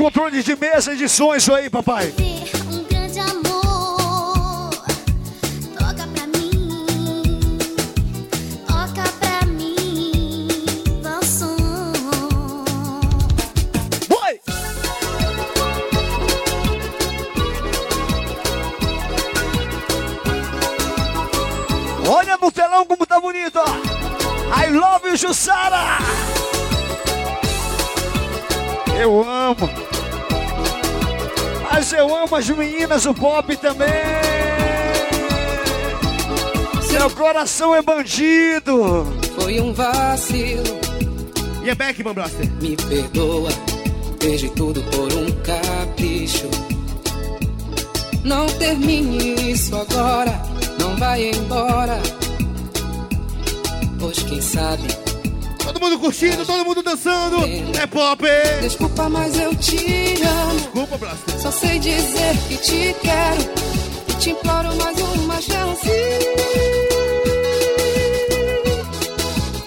Controle 0.00 0.42
de 0.42 0.56
mesa 0.56 0.96
de 0.96 1.06
som 1.06 1.34
isso 1.34 1.52
aí, 1.52 1.68
papai. 1.68 2.10
As 32.40 32.48
meninas, 32.48 33.04
o 33.04 33.12
pop 33.12 33.54
também. 33.58 33.88
Seu 36.82 37.10
coração 37.10 37.74
é 37.74 37.82
bandido. 37.82 39.06
Foi 39.38 39.60
um 39.60 39.74
vacilo, 39.74 40.80
E 41.62 41.68
é 41.68 41.74
Beckman 41.74 42.14
Blaster. 42.14 42.50
me 42.62 42.76
perdoa. 42.76 43.50
Perdi 44.18 44.48
tudo 44.50 44.82
por 44.84 45.12
um 45.12 45.30
capricho. 45.42 46.48
Não 48.24 48.46
termine 48.46 49.52
isso 49.52 49.76
agora, 49.76 50.32
não 50.78 50.96
vai 50.96 51.30
embora. 51.30 51.98
Pois 53.98 54.18
quem 54.22 54.40
sabe, 54.40 54.86
Todo 55.80 55.92
mundo 55.92 56.00
curtindo, 56.00 56.44
todo 56.44 56.62
mundo 56.62 56.82
dançando. 56.82 57.38
É 57.80 57.86
pop. 57.86 58.22
desculpa, 58.60 59.08
mas 59.08 59.40
eu 59.40 59.56
te 59.56 60.22
amo. 60.22 60.60
Desculpa, 60.60 60.98
Blaster. 60.98 61.40
Só 61.40 61.50
sei 61.50 61.78
dizer 61.78 62.36
que 62.48 62.56
te 62.58 62.94
quero 63.00 63.50
e 64.06 64.12
te 64.18 64.30
imploro 64.30 64.76
mais 64.76 65.00
uma 65.00 65.40
chance. 65.40 65.90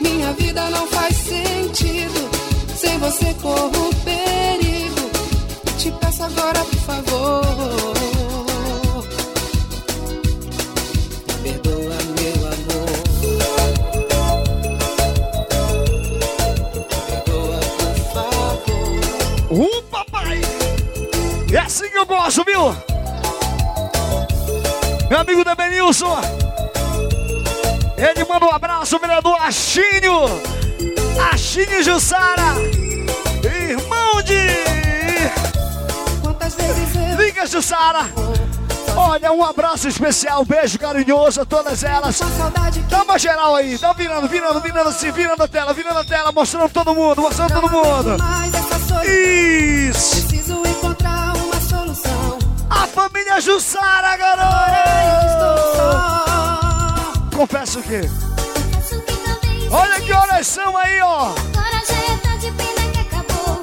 Minha 0.01 0.33
vida 0.33 0.69
não 0.69 0.85
faz 0.85 1.17
sentido, 1.17 2.29
sem 2.77 2.99
você 2.99 3.33
corro 3.41 3.89
perigo. 4.05 5.09
Te 5.79 5.91
peço 5.93 6.23
agora, 6.25 6.63
por 6.63 6.79
favor. 6.81 7.93
Perdoa, 11.41 11.97
assim 21.57 21.89
que 21.89 21.97
eu 21.97 22.05
gosto, 22.05 22.43
viu? 22.43 22.75
Meu 25.09 25.19
amigo 25.19 25.43
Debenilson. 25.43 26.19
Ele 27.97 28.25
manda 28.25 28.45
um 28.45 28.49
abraço, 28.49 28.97
vereador 28.99 29.39
Achinho. 29.39 30.25
Achinho 31.31 31.83
Jussara. 31.83 32.55
Irmão 33.43 34.21
de. 34.23 34.47
Quantas 36.21 36.55
vezes 36.55 36.95
eu 36.95 37.23
Liga, 37.23 37.45
Jussara. 37.45 38.09
Olha, 38.95 39.31
um 39.31 39.43
abraço 39.43 39.87
especial, 39.87 40.41
um 40.41 40.45
beijo 40.45 40.77
carinhoso 40.77 41.41
a 41.41 41.45
todas 41.45 41.83
elas. 41.83 42.19
Dá 42.89 43.03
uma 43.03 43.17
geral 43.17 43.55
aí, 43.55 43.77
dá 43.77 43.91
virando, 43.93 44.27
virando, 44.27 44.59
virando 44.59 44.89
assim, 44.89 45.11
virando 45.11 45.43
a 45.43 45.47
tela, 45.47 45.73
virando 45.73 45.99
a 45.99 46.03
tela, 46.03 46.31
mostrando 46.31 46.69
todo 46.69 46.93
mundo, 46.93 47.21
mostrando 47.21 47.53
todo 47.53 47.69
mundo. 47.69 48.17
Isso! 49.05 50.22
Jussara, 53.43 54.15
garoto! 54.15 54.55
Confesso 57.35 57.81
que. 57.81 58.09
Olha 59.69 59.99
que 59.99 60.13
horas 60.13 60.47
são 60.47 60.77
aí, 60.77 61.01
ó! 61.01 61.33
Agora 61.33 61.83
já 61.85 61.93
é 61.93 62.17
tarde, 62.23 62.53
pena 62.53 62.89
que 62.93 62.99
acabou. 63.01 63.61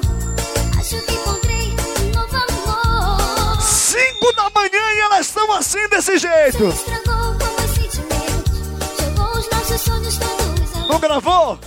Acho 0.79 1.03
que 1.03 1.13
encontrei 1.13 1.75
um 2.03 2.11
novo 2.11 2.37
amor. 2.37 3.59
Cinco 3.59 4.31
da 4.35 4.51
manhã 4.53 4.93
e 4.93 4.99
elas 4.99 5.25
estão 5.25 5.51
assim 5.51 5.87
desse 5.89 6.19
jeito. 6.19 6.67
Estragou 6.67 7.35
com 7.39 7.45
meus 7.59 7.71
sentimentos. 7.71 8.59
Jogou 8.99 9.31
os 9.35 9.49
nossos 9.49 9.81
sonhos 9.81 10.15
todos 10.15 10.75
ao 10.79 10.87
Não 10.89 10.99
gravou? 10.99 11.57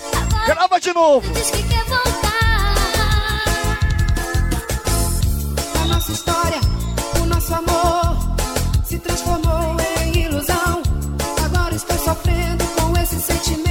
Grava 0.46 0.78
de 0.78 0.94
novo. 0.94 1.26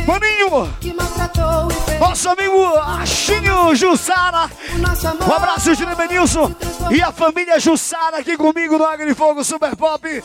Maninho, 0.06 0.74
que 0.82 0.94
nosso 2.00 2.30
amigo 2.30 2.78
Achinho 2.78 3.74
Jussara. 3.76 4.50
Um 5.28 5.32
abraço, 5.34 5.74
Júlio 5.74 5.96
Benilson 5.96 6.54
e 6.92 7.02
a 7.02 7.12
família 7.12 7.60
Jussara 7.60 8.18
aqui 8.18 8.36
comigo 8.36 8.78
no 8.78 8.86
Agri 8.86 9.16
Fogo 9.16 9.44
Super 9.44 9.76
Pop. 9.76 10.24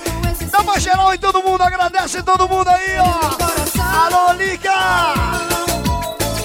Dá 0.50 0.60
uma 0.60 0.80
geral 0.80 1.14
em 1.14 1.18
todo 1.18 1.42
mundo, 1.42 1.62
agradece 1.62 2.22
todo 2.22 2.48
mundo 2.48 2.68
aí, 2.68 2.98
ó. 2.98 4.06
Alô, 4.06 4.32
Lica! 4.32 4.72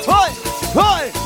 Oi, 0.08 0.32
oi, 0.76 1.22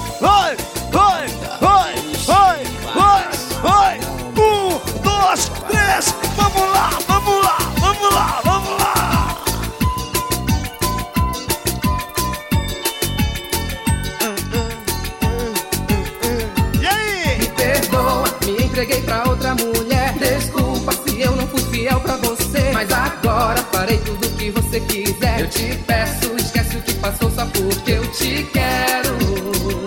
entreguei 18.78 19.02
pra 19.02 19.24
outra 19.28 19.56
mulher. 19.56 20.14
Desculpa 20.20 20.92
se 20.92 21.20
eu 21.20 21.36
não 21.36 21.48
fui 21.48 21.62
fiel 21.72 22.00
pra 22.00 22.16
você. 22.18 22.70
Mas 22.72 22.92
agora 22.92 23.58
farei 23.72 23.98
tudo 23.98 24.28
o 24.28 24.30
que 24.34 24.52
você 24.52 24.80
quiser. 24.82 25.40
Eu 25.42 25.50
te 25.50 25.76
peço, 25.88 26.36
esquece 26.38 26.78
o 26.78 26.82
que 26.84 26.94
passou 26.94 27.32
só 27.32 27.48
porque 27.48 27.94
eu 27.94 28.06
te 28.12 28.48
quero. 28.54 29.18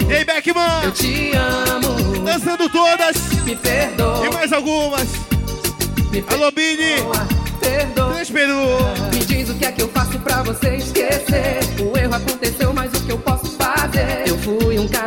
E 0.08 0.12
aí, 0.12 0.24
Beckman? 0.24 0.82
Eu 0.82 0.90
te 0.90 1.30
amo. 1.36 2.24
Dançando 2.24 2.68
todas 2.68 3.16
Me 3.44 3.54
perdoa. 3.54 4.26
e 4.26 4.34
mais 4.34 4.52
algumas. 4.52 5.06
Me 6.10 6.24
Alô, 6.26 6.50
Bini. 6.50 6.96
perdoa. 7.60 8.20
Perdoa. 8.32 8.94
Me 9.12 9.24
diz 9.24 9.50
o 9.50 9.54
que 9.54 9.66
é 9.66 9.70
que 9.70 9.82
eu 9.82 9.88
faço 9.88 10.18
pra 10.18 10.42
você 10.42 10.74
esquecer. 10.74 11.60
O 11.80 11.96
erro 11.96 12.14
aconteceu, 12.16 12.59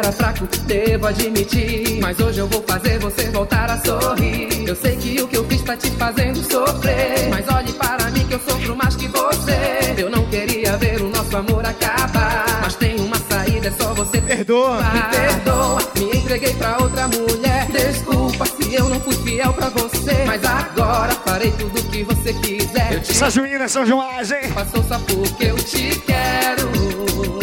cara 0.03 0.11
fraco, 0.11 0.47
devo 0.65 1.07
admitir. 1.07 1.99
Mas 2.01 2.19
hoje 2.19 2.39
eu 2.39 2.47
vou 2.47 2.61
fazer 2.67 2.99
você 2.99 3.29
voltar 3.29 3.69
a 3.71 3.77
sorrir. 3.85 4.67
Eu 4.67 4.75
sei 4.75 4.95
que 4.97 5.21
o 5.21 5.27
que 5.27 5.37
eu 5.37 5.45
fiz 5.45 5.61
tá 5.61 5.77
te 5.77 5.89
fazendo 5.91 6.43
sofrer. 6.51 7.29
Mas 7.29 7.47
olhe 7.47 7.71
para 7.73 8.09
mim 8.11 8.25
que 8.27 8.33
eu 8.33 8.39
sofro 8.39 8.75
mais 8.75 8.95
que 8.95 9.07
você. 9.07 9.93
Eu 9.97 10.09
não 10.09 10.25
queria 10.27 10.75
ver 10.77 11.01
o 11.01 11.09
nosso 11.09 11.35
amor 11.37 11.65
acabar. 11.65 12.59
Mas 12.61 12.75
tem 12.75 12.99
uma 12.99 13.15
saída, 13.29 13.67
é 13.67 13.71
só 13.71 13.93
você 13.93 14.19
Perdoa. 14.19 14.81
me 14.81 15.01
perdoa, 15.03 15.79
me 15.95 16.17
entreguei 16.17 16.53
pra 16.55 16.77
outra 16.81 17.07
mulher. 17.07 17.67
Desculpa 17.71 18.45
se 18.45 18.75
eu 18.75 18.89
não 18.89 18.99
fui 18.99 19.15
fiel 19.15 19.53
pra 19.53 19.69
você. 19.69 20.25
Mas 20.25 20.43
agora 20.43 21.13
farei 21.25 21.51
tudo 21.51 21.79
o 21.79 21.83
que 21.83 22.03
você 22.03 22.33
quiser. 22.33 22.93
Eu 22.93 23.01
te 23.01 23.11
Essas 23.11 23.37
meninas 23.37 23.71
são 23.71 23.85
demais, 23.85 24.31
hein? 24.31 24.51
passou 24.53 24.83
só 24.83 24.99
porque 24.99 25.45
eu 25.45 25.55
te 25.55 25.97
quero. 26.01 27.42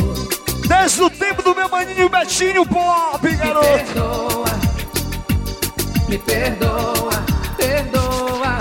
Desde 0.70 1.02
o 1.02 1.10
tempo 1.10 1.42
do 1.42 1.52
meu 1.52 1.68
maninho 1.68 2.08
Betinho 2.08 2.64
Pop, 2.64 3.18
Me 3.26 3.34
garoto. 3.34 3.66
perdoa, 3.66 4.44
me 6.08 6.18
perdoa, 6.18 7.10
perdoa. 7.56 8.58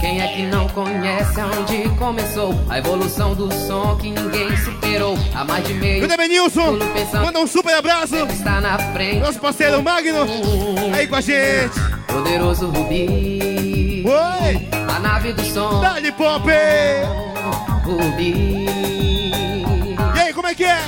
Quem 0.00 0.22
é 0.22 0.28
que 0.28 0.46
não 0.46 0.66
conhece 0.70 1.38
aonde 1.38 1.88
começou 1.98 2.54
a 2.70 2.78
evolução 2.78 3.34
do 3.34 3.52
som 3.52 3.94
que? 3.96 4.33
Há 5.44 5.46
mais 5.46 5.66
de 5.66 5.74
meio 5.74 6.02
E 6.02 6.04
o 6.06 6.08
Debenilson, 6.08 6.78
manda 7.20 7.38
um 7.38 7.46
super 7.46 7.74
abraço. 7.74 8.16
está 8.16 8.62
na 8.62 8.78
frente. 8.78 9.20
Nosso 9.20 9.38
parceiro 9.38 9.82
Magno, 9.82 10.26
aí 10.96 11.06
com 11.06 11.16
a 11.16 11.20
gente. 11.20 11.78
Poderoso 12.06 12.68
Rubi, 12.68 14.02
Oi, 14.06 14.68
a 14.88 14.98
nave 15.00 15.34
do 15.34 15.44
som. 15.44 15.80
Dali 15.82 16.10
Pop. 16.12 16.48
Rubi. 17.84 18.64
E 20.16 20.18
aí, 20.18 20.32
como 20.32 20.46
é 20.46 20.54
que 20.54 20.64
é? 20.64 20.78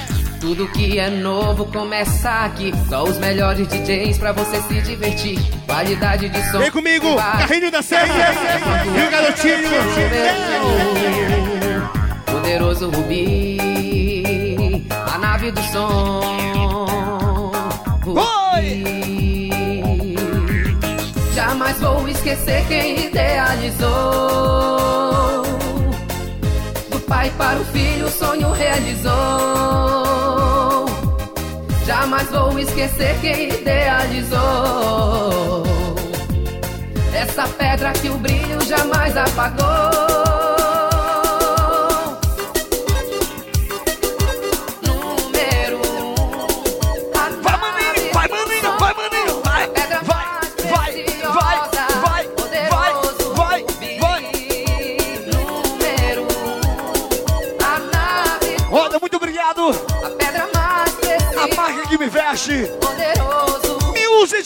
Tudo 0.41 0.67
que 0.69 0.99
é 0.99 1.11
novo 1.11 1.67
começa 1.67 2.31
aqui. 2.47 2.73
Só 2.89 3.05
os 3.05 3.19
melhores 3.19 3.69
DJs 3.69 4.17
pra 4.17 4.33
você 4.33 4.63
se 4.63 4.81
divertir. 4.81 5.39
Qualidade 5.67 6.31
de 6.31 6.51
som. 6.51 6.59
Vem 6.61 6.71
comigo, 6.71 7.17
carrinho 7.17 7.71
da 7.71 7.83
serra. 7.83 8.33
E 8.87 9.07
o 9.07 9.11
garotinho. 9.11 9.69
Poderoso 12.27 12.91
Rubi, 12.91 14.16
a 15.37 15.39
nave 15.39 15.51
do 15.51 15.63
som. 15.65 16.21
Rubi. 18.05 19.51
Jamais 21.35 21.79
vou 21.79 22.09
esquecer 22.09 22.65
quem 22.67 23.07
idealizou. 23.07 23.87
Do 26.91 26.99
pai 27.01 27.31
para 27.37 27.59
o 27.61 27.65
filho, 27.67 28.07
o 28.07 28.11
sonho 28.11 28.51
realizou. 28.53 29.13
Jamais 31.85 32.29
vou 32.31 32.59
esquecer 32.59 33.19
quem 33.21 33.49
idealizou. 33.51 34.37
Essa 37.15 37.47
pedra 37.49 37.93
que 37.93 38.09
o 38.09 38.17
brilho 38.19 38.61
jamais 38.65 39.15
apagou. 39.17 40.06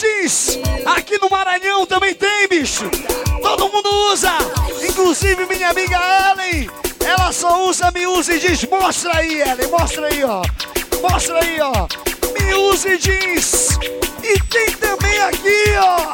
Jeans. 0.00 0.58
Aqui 0.86 1.18
no 1.20 1.28
Maranhão 1.28 1.84
também 1.84 2.14
tem, 2.14 2.48
bicho. 2.48 2.88
Todo 3.42 3.68
mundo 3.68 3.88
usa. 4.10 4.32
Inclusive 4.88 5.44
minha 5.44 5.68
amiga 5.68 5.98
Ellen. 6.32 6.70
Ela 7.04 7.30
só 7.32 7.68
usa 7.68 7.92
Music 7.94 8.38
jeans. 8.40 8.64
Mostra 8.64 9.18
aí, 9.18 9.42
Ellen. 9.42 9.68
Mostra 9.68 10.06
aí, 10.06 10.24
ó. 10.24 10.42
Mostra 11.02 11.38
aí, 11.44 11.58
ó. 11.60 11.86
Music 12.56 12.96
jeans. 12.96 13.78
E 14.22 14.40
tem 14.48 14.70
também 14.72 15.18
aqui. 15.20 15.64
Ó, 15.78 16.12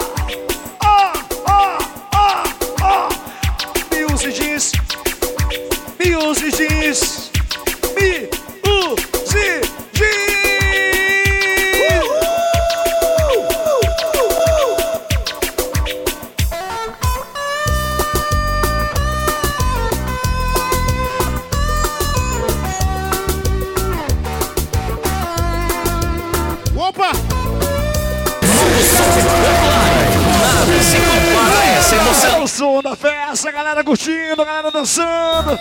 curtindo, 33.87 34.43
a 34.43 34.45
galera 34.45 34.71
dançando. 34.73 35.57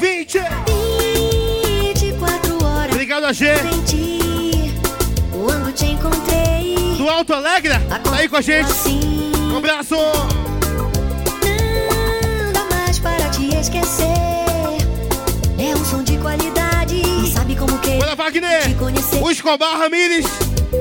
20. 0.00 0.38
24 1.94 2.64
horas 2.64 2.90
Obrigado 2.92 3.24
a 3.26 3.32
G. 3.34 3.54
sem 3.58 3.82
ti. 3.82 4.74
Quando 5.30 5.70
te 5.72 5.84
encontrei. 5.86 6.94
Do 6.96 7.06
Alto 7.08 7.34
Alegre. 7.34 7.78
Tá 7.80 8.00
aí 8.16 8.28
com 8.28 8.36
a 8.36 8.40
gente. 8.40 8.70
Assim, 8.70 9.30
Um 9.52 9.58
abraço. 9.58 9.94
não 9.94 10.12
dá 12.52 12.64
mais 12.74 12.98
para 12.98 13.28
te 13.28 13.54
esquecer. 13.54 14.06
É 15.58 15.74
um 15.76 15.84
som 15.84 16.02
de 16.02 16.16
qualidade. 16.16 17.30
Sabe 17.32 17.54
como 17.56 17.78
que 17.78 17.90
Bora, 17.98 18.16
Wagner. 18.16 18.62
O 19.22 19.30
Escobar 19.30 19.78
Ramírez 19.78 20.24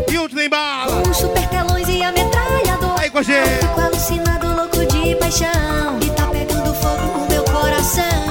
e 0.09 0.17
o 0.17 0.29
Trem 0.29 0.47
Bala. 0.49 1.01
Com 1.03 1.13
super 1.13 1.45
telões 1.49 1.87
e 1.89 2.01
a 2.01 2.11
metralhadora. 2.13 3.01
Aí 3.01 3.09
com 3.09 3.17
a 3.19 3.23
gente. 3.23 3.49
Fico 3.59 3.81
alucinado, 3.81 4.47
louco 4.55 4.77
de 5.03 5.15
paixão. 5.15 5.99
E 6.01 6.09
tá 6.11 6.27
pegando 6.27 6.73
fogo 6.75 7.23
o 7.23 7.27
meu 7.27 7.43
coração. 7.45 8.30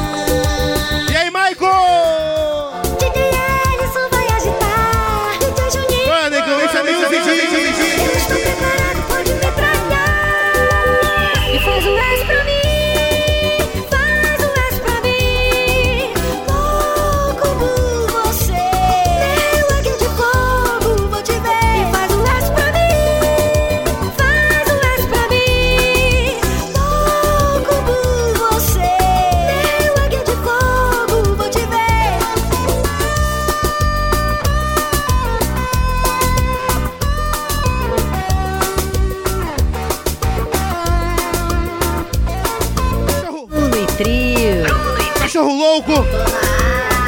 Cachorro 45.41 45.55
louco. 45.55 45.93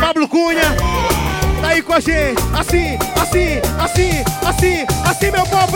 Pablo 0.01 0.29
Cunha. 0.29 0.75
Tá 1.61 1.69
aí 1.69 1.83
com 1.83 1.93
a 1.93 2.01
gente. 2.01 2.41
Assim, 2.59 2.99
assim, 3.21 3.61
assim, 3.79 4.25
assim, 4.47 4.87
assim, 5.05 5.31
meu 5.31 5.47
pop. 5.47 5.73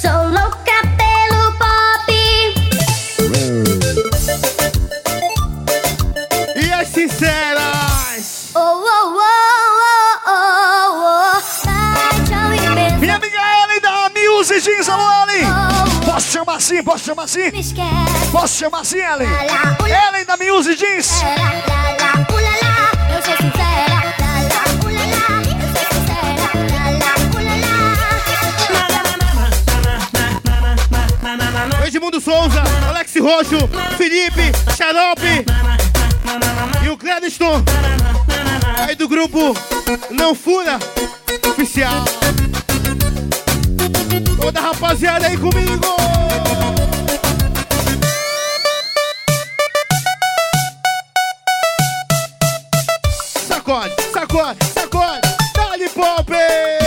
Sou 0.00 0.28
louca 0.30 0.82
pelo 0.96 1.52
pop. 1.58 2.12
E 6.56 6.72
as 6.72 6.88
sinceras. 6.88 8.50
Oh, 8.54 8.60
oh, 8.60 8.84
oh, 8.84 9.20
oh, 10.26 10.30
oh, 10.30 10.92
oh. 10.96 11.68
Ai, 11.68 12.24
tchau 12.24 12.52
e. 12.52 12.56
Minha 12.98 13.16
amiga 13.16 13.38
Ellen 13.38 13.80
da 13.80 14.10
Music 14.10 14.60
Jeans, 14.60 14.88
alô 14.88 15.04
Ellen. 15.24 15.46
Posso 16.04 16.32
chamar 16.32 16.56
assim, 16.56 16.82
posso 16.82 17.04
chamar 17.04 17.24
assim? 17.24 17.50
Me 17.50 17.60
esquece. 17.60 18.25
Posso 18.38 18.58
chamar 18.58 18.80
assim, 18.80 18.98
Ellen? 18.98 19.26
Ellen 19.26 20.26
da 20.26 20.36
ula, 22.34 22.50
lá. 22.62 22.92
Eu 23.16 23.22
sou 23.22 23.34
sincera. 23.34 23.96
Edmundo 31.86 32.20
Souza, 32.20 32.62
Alex 32.90 33.14
Roxo, 33.18 33.56
Felipe, 33.96 34.52
Xarope 34.76 35.46
e 36.84 36.88
o 36.90 36.98
Clédiston. 36.98 37.64
Aí 38.86 38.94
do 38.94 39.08
grupo 39.08 39.56
Não 40.10 40.34
Fura 40.34 40.78
Oficial. 41.48 42.04
Toda 44.38 44.60
rapaziada 44.60 45.26
aí 45.26 45.38
comigo. 45.38 45.96
Sacode, 53.66 53.90
sacode, 54.12 54.64
sacode. 54.64 55.20
Dá-lhe 55.52 55.88
pop. 55.88 56.85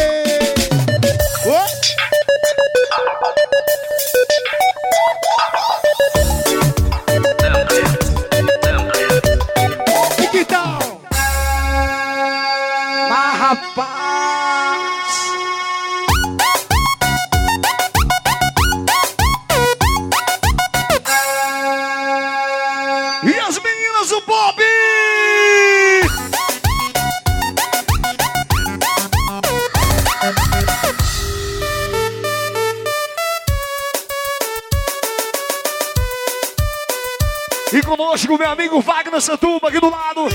Conosco, 38.30 38.38
meu 38.38 38.50
amigo 38.52 38.82
Wagner 38.82 39.22
Santuba 39.22 39.70
aqui 39.70 39.80
do 39.80 39.90
lado. 39.90 40.28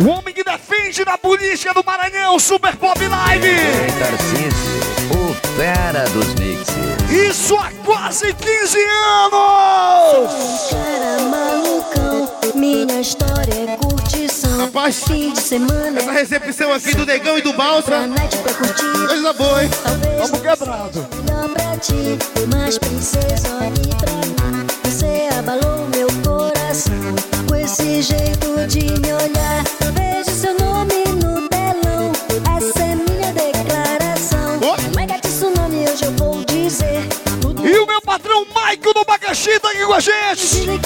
O 0.00 0.08
homem 0.08 0.34
que 0.34 0.42
defende 0.42 1.04
da 1.04 1.16
polícia 1.16 1.72
do 1.72 1.84
Maranhão, 1.84 2.38
Super 2.38 2.74
Pop 2.76 2.98
Live. 3.06 3.48
Tarcísio, 3.98 4.80
o 5.14 5.34
fera 5.56 6.04
dos 6.10 6.34
mixes. 6.34 6.74
Isso 7.10 7.56
há 7.56 7.70
quase 7.84 8.34
15 8.34 8.78
anos! 9.24 10.30
Cara 10.70 11.20
malucão, 11.30 12.28
minha 12.54 13.00
história 13.00 13.54
é 13.54 13.76
curtição. 13.76 14.58
Rapaz, 14.58 15.04
Fim 15.04 15.32
de 15.32 15.40
semana 15.40 16.00
essa 16.00 16.12
recepção 16.12 16.72
aqui 16.72 16.94
do 16.94 17.06
Negão 17.06 17.38
e 17.38 17.42
do 17.42 17.52
Balsa, 17.52 18.08
coisa 19.06 19.32
boa, 19.32 19.62
hein? 19.62 19.70
Vamos 20.18 20.40
quebrado. 20.40 21.06
melhor 21.24 21.48
pra 21.50 21.76
ti, 21.76 22.18
mas 22.52 22.78
princesa, 22.78 23.48
olhe 23.60 23.94
pra 23.96 24.12
mim. 24.12 24.66
Você 24.84 25.28
abalou 25.38 25.88
meu 25.88 25.99
coração 26.80 27.46
com 27.46 27.56
esse 27.56 28.02
jeito 28.02 28.66
de 28.66 29.00
me 29.00 29.12
olhar. 29.12 29.64
Vejo 29.92 30.30
seu 30.30 30.56
nome 30.58 31.04
no 31.22 31.48
telão, 31.48 32.12
essa 32.56 32.80
é 32.80 32.94
minha 32.94 33.32
declaração. 33.32 34.58
Oi? 34.62 34.96
Mega 34.96 35.18
tsunami, 35.18 35.88
hoje 35.88 36.04
eu 36.04 36.12
vou 36.12 36.44
dizer 36.44 37.06
tudo. 37.40 37.66
E 37.66 37.78
o 37.78 37.86
meu 37.86 38.00
patrão 38.00 38.46
Maico 38.54 38.94
do 38.94 39.04
Bacaxi 39.04 39.58
tá 39.60 39.70
aqui 39.70 39.84
com 39.84 39.92
a 39.92 40.00
gente. 40.00 40.80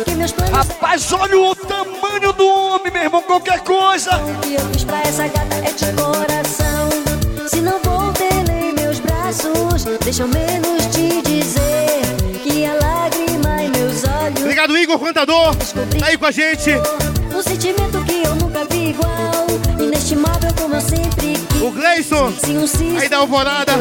Planos 0.00 0.34
Rapaz, 0.52 1.12
olha 1.12 1.38
o 1.38 1.54
tamanho 1.54 2.32
do 2.32 2.46
homem, 2.46 2.92
meu 2.92 3.02
irmão, 3.02 3.22
qualquer 3.22 3.60
coisa. 3.60 4.16
O 4.16 4.40
que 4.40 4.54
eu 4.54 4.60
fiz 4.72 4.84
pra 4.84 5.00
essa 5.00 5.28
gata 5.28 5.56
é 5.56 5.70
de 5.70 5.92
coração. 5.92 6.88
Se 7.48 7.60
não 7.60 7.78
vou 7.82 8.12
ter 8.12 8.34
nem 8.50 8.72
meus 8.72 8.98
braços, 8.98 9.84
deixa 10.02 10.22
eu 10.24 10.28
menos 10.28 10.86
te 10.86 11.22
dizer 11.22 11.47
Igor 14.88 15.00
Cantador. 15.00 15.54
Tá 15.98 16.06
aí 16.06 16.16
com 16.16 16.24
a 16.24 16.30
gente. 16.30 16.70
Um 17.34 17.42
sentimento 17.42 18.02
que 18.06 18.26
eu 18.26 18.34
nunca 18.36 18.64
vi 18.70 18.88
igual. 18.88 19.46
Inestimável 19.78 20.50
como 20.58 20.76
eu 20.76 20.80
sempre 20.80 21.34
quis. 21.34 21.60
O 21.60 21.70
Gleison. 21.70 22.32
Sim, 22.32 22.66
cisne 22.66 22.98
Aí 22.98 23.06
da 23.06 23.18
Alvorada. 23.18 23.74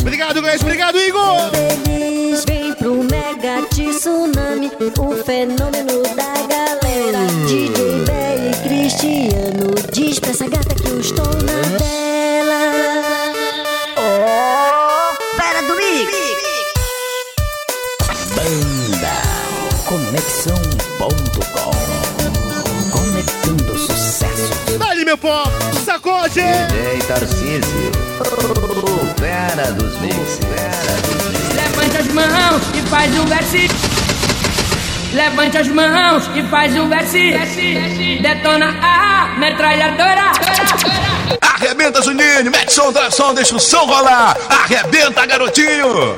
Obrigado, 0.00 0.42
Gleison. 0.42 0.64
Obrigado, 0.64 0.98
Igor. 0.98 1.50
Feliz, 1.52 2.44
vem 2.44 2.74
pro 2.74 3.04
mega 3.04 3.62
tsunami, 3.70 4.72
o 4.98 5.24
fenômeno 5.24 6.02
da 6.02 6.34
galera. 6.48 7.24
DJ 7.46 8.04
Bé 8.04 8.50
e 8.50 8.68
Cristiano, 8.68 9.74
diz 9.92 10.18
pra 10.18 10.30
essa 10.30 10.48
gata 10.48 10.74
que 10.74 10.88
eu 10.88 10.98
estou 10.98 11.24
na 11.24 11.78
tela. 11.78 12.05
Pó. 25.16 25.44
Sacode. 25.84 26.40
DJ 26.40 26.98
Tarcísio, 27.06 27.92
o 28.20 29.20
fera 29.20 29.72
dos. 29.72 29.96
Fera 30.50 31.00
dos 31.02 31.26
mixes. 31.28 31.54
Levanta 31.54 31.98
as 31.98 32.06
mãos 32.08 32.62
e 32.74 32.82
faz 32.88 33.18
um 33.18 33.24
versinho. 33.26 33.70
Levante 35.12 35.58
as 35.58 35.68
mãos 35.68 36.30
e 36.34 36.42
faz 36.44 36.76
o 36.76 36.86
verse. 36.88 38.20
Detona 38.20 38.76
a 38.82 39.38
metralhadora. 39.38 40.32
Arrebenta, 41.40 42.02
Juninho, 42.02 42.50
mete 42.50 42.72
som, 42.72 42.92
som, 43.10 43.34
deixa 43.34 43.56
o 43.56 43.60
som 43.60 43.86
rolar. 43.86 44.36
Arrebenta, 44.50 45.24
garotinho. 45.24 46.16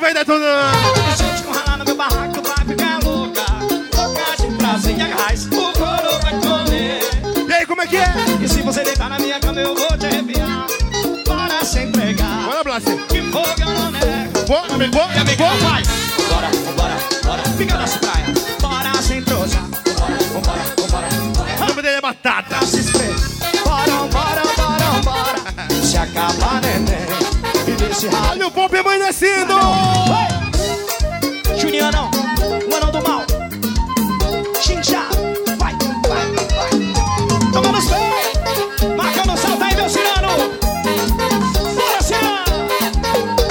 Vai 0.00 0.14
detonando. 0.14 0.78
Gente 1.16 1.42
com 1.42 1.52
ralar 1.52 1.76
no 1.76 1.84
meu 1.84 1.94
barraco 1.94 2.42
vai 2.42 2.66
ficar 2.66 2.98
louca. 3.04 3.42
Louca 3.94 4.36
de 4.38 4.56
prazer 4.56 4.96
e 4.96 5.02
agarrais. 5.02 5.46
O 5.46 5.72
coro 5.72 6.18
vai 6.22 6.40
comer. 6.40 7.00
E 7.48 7.52
aí, 7.52 7.66
como 7.66 7.82
é 7.82 7.86
que 7.86 7.98
é? 7.98 8.06
E 8.42 8.48
se 8.48 8.62
você 8.62 8.82
deitar 8.82 9.10
na 9.10 9.18
minha 9.18 9.38
cama, 9.38 9.60
eu 9.60 9.74
vou 9.74 9.98
te 9.98 10.06
arrepiar. 10.06 10.66
Para 11.26 11.64
se 11.64 11.80
entregar. 11.80 12.44
Bora, 12.44 12.64
Blaster. 12.64 12.96
Que 13.06 13.20
fogo 13.30 13.54
eu 13.60 13.70
não 13.70 13.90
nego. 13.90 14.46
Bora, 14.46 15.14
E 15.14 15.18
a 15.18 16.09
E 28.02 28.06
ralo. 28.06 28.28
Olha 28.30 28.46
o 28.46 28.50
pop 28.50 28.74
amanhecendo. 28.78 29.54
Julianão, 31.58 32.10
o 32.70 32.74
anão 32.74 32.90
do 32.90 33.06
mal. 33.06 33.20
Xincha, 34.58 35.02
vai, 35.58 35.74
vai, 36.08 36.26
vai. 36.56 37.52
Toma 37.52 37.72
nos 37.72 37.84
pés, 37.84 38.96
marca 38.96 39.24
no 39.26 39.36
salto 39.36 39.62
aí, 39.62 39.74
meu 39.76 39.90
Cirano. 39.90 40.28
Bora, 41.76 42.00
Cirano. 42.00 42.68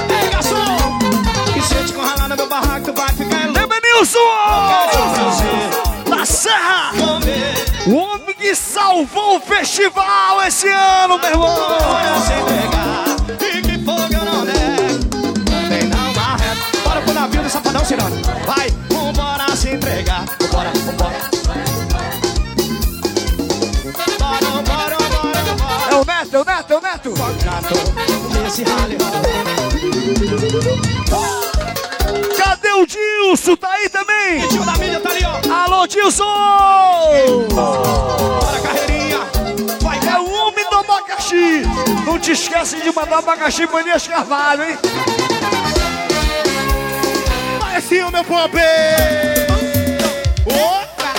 Ei, 0.09 0.29
garçom. 0.31 0.65
E 1.55 1.61
sente 1.61 1.93
com 1.93 2.01
ralar 2.01 2.27
no 2.27 2.35
meu 2.35 2.47
barraco, 2.49 2.85
tu 2.85 2.93
vai 2.93 3.09
ficar 3.09 3.45
louco. 3.45 3.59
Ebenilson! 3.59 4.19
Da 6.09 6.25
Serra. 6.25 6.91
O 7.85 7.95
homem 7.95 8.33
que 8.35 8.55
salvou 8.55 9.37
o 9.37 9.39
festival 9.39 10.41
esse 10.47 10.69
ano, 10.69 11.19
meu 11.19 11.29
irmão. 11.29 11.55
bora 11.55 12.19
se 12.21 12.33
entregar. 12.33 13.18
Navio 17.95 18.17
do 18.17 18.19
Safadão, 18.19 18.19
Cirano. 18.19 18.21
Vai, 18.45 18.69
vambora 18.89 19.55
se 19.55 19.69
entregar. 19.69 20.25
Vambora, 20.39 20.71
vambora. 20.85 21.15
Bora, 24.19 24.61
bora, 24.61 24.97
bora, 24.97 25.53
bora. 25.57 25.91
É 25.91 25.95
o 25.95 26.05
Neto, 26.05 26.35
é 26.35 26.39
o 26.39 26.45
Neto, 26.45 26.73
é 26.73 26.77
o 26.77 26.81
Neto. 26.81 27.09
Contrato 27.11 27.75
nesse 28.43 28.63
rally 28.63 28.97
Cadê 32.37 32.71
o 32.71 32.85
Dilson? 32.85 33.55
Tá 33.55 33.71
aí 33.71 33.89
também? 33.89 34.47
Tio 34.47 34.63
da 34.63 34.73
tá 34.73 35.09
ali, 35.09 35.25
ó. 35.25 35.53
Alô, 35.53 35.87
Dilson! 35.87 37.47
Bora, 37.51 38.59
carreirinha. 38.61 39.19
Vai, 39.81 39.99
É 40.07 40.19
o 40.19 40.31
homem 40.31 40.69
do 40.69 40.75
abacaxi. 40.77 41.63
Não 42.05 42.19
te 42.19 42.31
esquece 42.33 42.81
de 42.81 42.93
mandar 42.93 43.19
abacaxi 43.19 43.65
pra 43.65 43.81
Elias 43.81 44.07
Carvalho, 44.07 44.63
hein? 44.63 44.77
Assim, 47.89 48.03
ô 48.03 48.11
meu 48.11 48.23
pop! 48.23 48.55
Outra! 50.45 51.11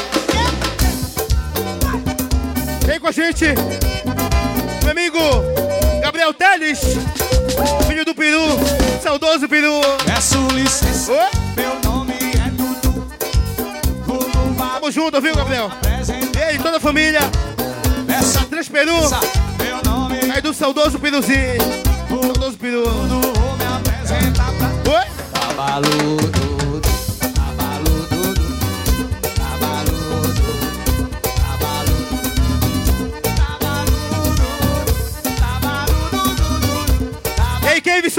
Vem 2.86 3.00
com 3.00 3.08
a 3.08 3.10
gente, 3.10 3.46
meu 4.84 4.92
amigo 4.92 5.18
Gabriel 6.00 6.32
Teles, 6.32 6.78
filho 7.88 8.04
do 8.04 8.14
Peru, 8.14 8.44
saudoso 9.02 9.48
Peru. 9.48 9.80
Peço 10.06 10.38
licença, 10.54 11.10
Oi? 11.10 11.28
meu 11.56 11.80
nome 11.82 12.14
é 12.14 12.50
Dudu. 12.50 13.04
Tamo 14.56 14.92
junto, 14.92 15.20
viu, 15.20 15.34
Gabriel? 15.34 15.72
E 16.38 16.40
aí, 16.40 16.56
toda 16.60 16.76
a 16.76 16.80
família, 16.80 17.22
Peça, 18.06 18.46
Três 18.48 18.68
Peru, 18.68 18.94
meu 19.58 19.82
nome 19.84 20.20
é 20.20 20.36
aí 20.36 20.40
do 20.40 20.54
saudoso 20.54 21.00
Peruzinho. 21.00 21.58
Saudoso 22.08 22.56
Peru. 22.58 22.84
Oi? 24.86 25.10
Tabaludo. 25.32 26.39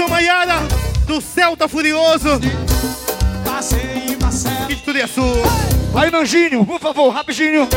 Aí, 0.02 0.08
Kevson 0.08 0.08
Maiara, 0.08 0.58
do 1.06 1.20
Celta 1.20 1.68
Furioso, 1.68 2.40
Passei 3.44 4.16
Marcelo. 4.20 4.66
de 4.66 4.76
Turiaçu. 4.76 5.22
Vai, 5.92 6.10
Nanjinho, 6.10 6.64
por 6.64 6.80
favor, 6.80 7.10
rapidinho. 7.10 7.68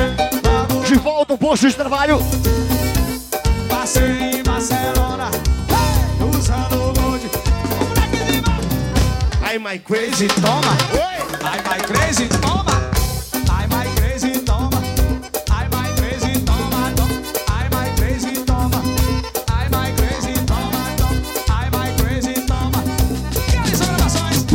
De 0.87 0.95
volta 0.95 1.33
ao 1.33 1.37
posto 1.37 1.67
de 1.67 1.75
trabalho. 1.75 2.19
Passei 3.69 4.39
em 4.39 4.43
Barcelona. 4.43 5.29
Usando 6.33 6.89
o 6.89 6.93
bonde. 6.93 7.29
Ai, 9.41 9.57
my 9.59 9.79
crazy. 9.79 10.27
Toma. 10.27 10.77
Ai, 11.43 11.57
my 11.57 11.83
crazy, 11.83 12.27
toma. 12.41 12.74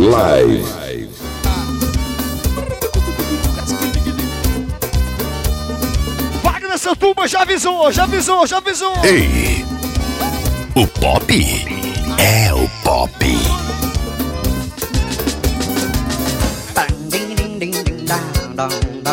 Live. 0.00 0.64
Wagner 6.42 6.78
Santuba 6.78 7.28
já 7.28 7.42
avisou, 7.42 7.92
já 7.92 8.04
avisou, 8.04 8.46
já 8.46 8.56
avisou. 8.56 8.94
Ei, 9.04 9.62
o 10.74 10.86
pop 10.86 11.34
é 12.18 12.54
o 12.54 12.66
pop. 12.82 13.12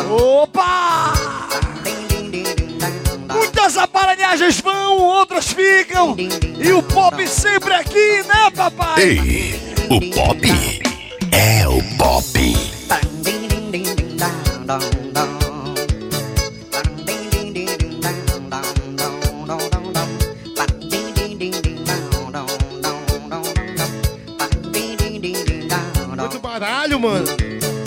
Opa! 0.09 1.13
Muitas 3.33 3.77
aparelhagens 3.77 4.61
vão, 4.61 4.99
outras 4.99 5.51
ficam. 5.51 6.15
E 6.17 6.71
o 6.71 6.81
pop 6.81 7.27
sempre 7.27 7.73
aqui, 7.73 8.23
né, 8.23 8.49
papai? 8.55 9.01
Ei, 9.01 9.66
o 9.89 10.01
pop 10.11 10.41
é 11.31 11.67
o 11.67 11.81
pop. 11.97 12.23
Muito 26.17 26.39
baralho, 26.39 26.99
mano. 26.99 27.27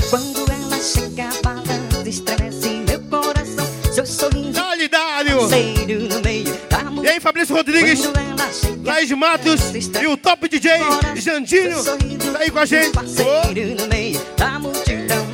Quando 0.08 0.50
ela 0.50 0.80
chega 0.80 1.30
falando, 1.42 2.06
estremece 2.06 2.68
meu 2.88 3.00
coração. 3.10 3.66
Seu 3.92 4.06
sorriso 4.06 4.60
no 6.08 6.20
meio 6.20 6.44
da 6.70 7.02
E 7.02 7.08
aí, 7.08 7.20
Fabrício 7.20 7.54
Rodrigues, 7.54 8.00
Laís 9.10 9.18
Matos 9.18 9.60
e 10.00 10.06
o 10.06 10.16
top 10.16 10.48
DJ 10.48 10.72
Jandinho. 11.16 11.82
Tá 12.32 12.38
aí 12.38 12.50
com 12.50 12.58
a 12.58 12.66
gente. 12.66 12.90
Ô, 12.90 12.92
Parceiro 12.92 13.74
no 13.80 13.86
meio 13.88 14.20
da 14.36 14.58
multidão. 14.58 15.26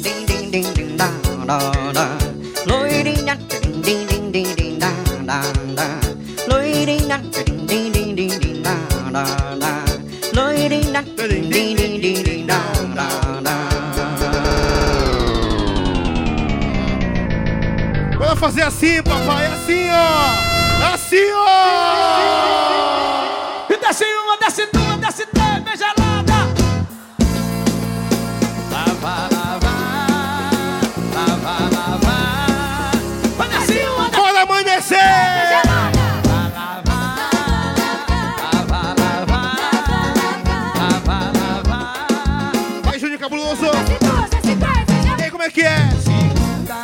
Din, 0.00 0.24
din, 0.26 0.50
din, 0.50 0.72
din, 0.72 0.96
da, 0.96 1.08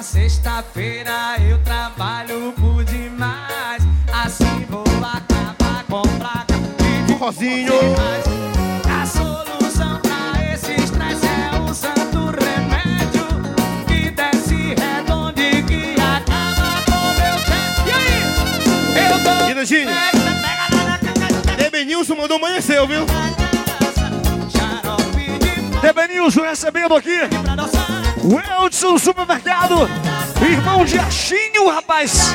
sexta-feira 0.05 1.37
eu 1.49 1.59
trabalho 1.63 2.53
por 2.53 2.85
demais. 2.85 3.83
Assim 4.13 4.67
vou 4.69 4.85
acabar 5.03 5.83
com 5.89 6.03
placa 6.19 6.55
de 7.07 7.15
Rosinho. 7.15 7.73
A 8.87 9.07
solução 9.07 9.99
pra 10.01 10.53
esse 10.53 10.73
estresse 10.73 11.27
é 11.27 11.59
o 11.59 11.75
santo 11.75 12.19
remédio 12.39 13.25
que 13.89 14.11
desce 14.11 14.75
redondo 14.75 15.41
e 15.41 15.63
que 15.63 15.95
acaba 15.99 16.83
com 16.85 17.07
meu 17.21 17.39
chefe. 17.39 17.89
E 17.89 17.93
aí? 17.93 19.11
Eu 19.11 19.25
tô. 19.25 19.51
E 19.51 19.55
Nandinho? 19.55 19.91
Ebenilson 21.67 22.15
mandou 22.15 22.37
amanheceu, 22.37 22.87
viu? 22.87 23.07
Debenilson 25.81 26.43
recebendo 26.43 26.95
aqui. 26.95 27.21
O 28.25 28.41
Eldson 28.41 28.97
Supermercado. 28.97 29.87
Irmão 30.41 30.83
de 30.87 30.99
Achinho, 30.99 31.69
rapaz. 31.69 32.35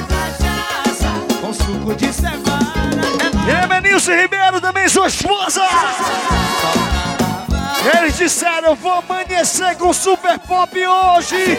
Com 1.41 1.51
suco 1.51 1.95
de 1.95 2.13
cevada. 2.13 2.69
Ebenilson 3.63 4.11
Ribeiro, 4.11 4.61
também 4.61 4.87
sua 4.87 5.07
esposa. 5.07 5.63
Eles 7.97 8.17
disseram, 8.17 8.75
vou 8.75 8.99
amanhecer 8.99 9.75
com 9.77 9.91
Super 9.91 10.37
Pop 10.37 10.77
hoje. 10.77 11.57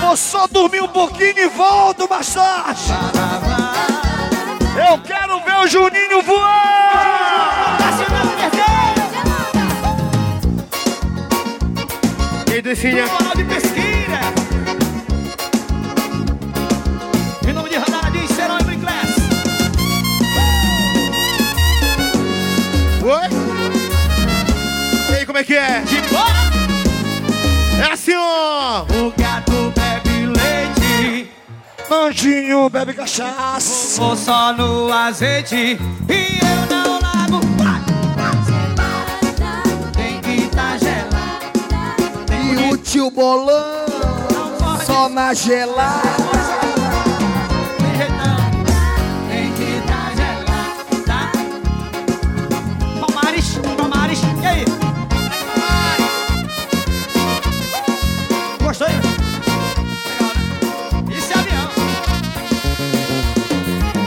Vou 0.00 0.16
só 0.16 0.48
dormir 0.48 0.82
um 0.82 0.88
pouquinho 0.88 1.38
e 1.38 1.48
volto 1.48 2.08
mais 2.10 2.34
tarde. 2.34 2.82
Eu 4.90 4.98
quero 4.98 5.38
ver 5.44 5.58
o 5.58 5.66
Juninho 5.68 6.22
voar. 6.22 6.91
Moral 12.72 13.36
de 13.36 13.44
pesquisa. 13.44 14.20
Em 17.46 17.52
nome 17.52 17.68
de 17.68 17.76
Radaradinho, 17.76 18.26
Serão 18.28 18.58
e 18.58 18.64
Brickless. 18.64 19.14
Oi? 23.04 23.28
E 25.10 25.14
aí, 25.14 25.26
como 25.26 25.36
é 25.36 25.44
que 25.44 25.54
é? 25.54 25.80
De 25.80 26.00
boa. 26.08 26.24
É 27.78 27.92
assim, 27.92 28.14
ó. 28.16 28.84
O 28.84 29.12
gato 29.18 29.70
bebe 29.76 30.28
leite. 30.28 31.30
Anjinho 31.90 32.70
bebe 32.70 32.94
cachaça. 32.94 34.00
Vou 34.00 34.16
só 34.16 34.54
no 34.54 34.90
azeite. 34.90 35.78
E 36.08 36.38
eu 36.40 36.74
não 36.74 36.81
O 42.92 42.94
tio 42.94 43.10
bolão 43.10 43.86
só 44.84 45.08
na 45.08 45.32
gelada. 45.32 46.02
Tem 49.30 49.50
que 49.54 49.80
tá 49.86 50.12
gelado. 50.14 51.02
Tá? 51.06 51.32
Palmares, 53.00 53.58
Palmares. 53.78 54.20
E 54.42 54.46
aí? 54.46 54.64
Gostou? 58.62 58.86
hein? 58.88 58.94
Legal? 60.04 60.32
Isso 61.18 61.32
avião. 61.38 61.70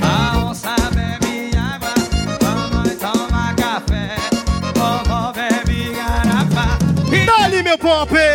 A 0.04 0.38
onça 0.46 0.76
bebe 0.94 1.58
água, 1.58 1.96
mamãe 2.44 2.96
toma 2.98 3.52
café, 3.56 4.16
vovó 4.76 5.34
bebe 5.34 5.92
garrafa. 5.96 6.78
Dá-lhe, 7.26 7.64
meu 7.64 7.80
pop! 7.80 8.35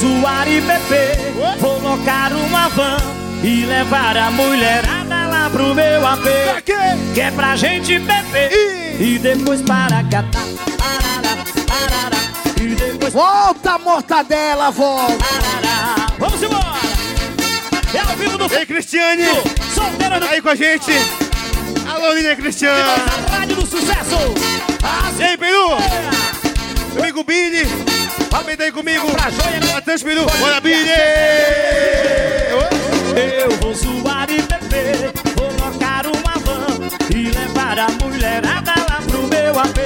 Zoar 0.00 0.48
e 0.48 0.60
beber, 0.62 1.34
vou 1.60 1.78
locar 1.78 2.32
uma 2.32 2.68
van 2.70 2.96
e 3.44 3.66
levar 3.66 4.16
a 4.16 4.30
mulherada 4.30 5.26
lá 5.28 5.50
pro 5.50 5.74
meu 5.74 6.06
AP. 6.06 6.22
Pra 6.22 6.62
quê? 6.62 6.72
Que 7.12 7.20
é 7.20 7.30
pra 7.30 7.54
gente 7.54 7.98
beber 7.98 8.96
e 8.98 9.18
depois 9.18 9.60
para 9.60 10.02
catar. 10.04 10.46
Parará, 10.78 11.44
parará, 11.68 12.18
e 12.62 12.74
depois 12.74 13.12
Volta, 13.12 13.78
mortadela, 13.78 14.70
volta. 14.70 15.18
parará. 15.18 16.06
Vamos 16.18 16.42
embora! 16.42 16.80
É 17.92 17.98
ao 17.98 18.16
vivo 18.16 18.38
do 18.38 18.46
E 18.50 18.56
aí, 18.56 18.66
Cristiane? 18.66 19.24
Solteira 19.74 20.18
do 20.18 20.26
Aí 20.26 20.40
com 20.40 20.48
a 20.48 20.54
gente. 20.54 20.92
Alô, 21.86 22.14
Linha 22.14 22.36
Cristiane. 22.36 22.82
Rádio 23.30 23.56
do 23.56 23.66
Sucesso. 23.66 24.16
As 24.82 25.18
E 25.18 25.22
aí, 25.24 25.36
Peru? 25.36 25.76
Amigo 26.98 27.22
Billy. 27.24 27.89
Aí 28.60 28.72
comigo. 28.72 29.10
Pra 29.10 29.30
joia, 29.30 29.58
né? 29.58 29.72
Matheus 29.72 30.02
Peru. 30.02 30.26
Bora, 30.38 30.60
Billy! 30.60 30.90
Eu 33.16 33.50
vou 33.56 33.74
zoar 33.74 34.28
e 34.30 34.42
beber, 34.42 35.10
vou 35.34 35.50
locar 35.52 36.06
uma 36.06 36.34
van 36.44 36.78
e 37.14 37.30
levar 37.30 37.78
a 37.78 37.88
mulherada 38.02 38.74
lá 38.88 39.00
pro 39.08 39.22
meu 39.24 39.58
AP. 39.58 39.78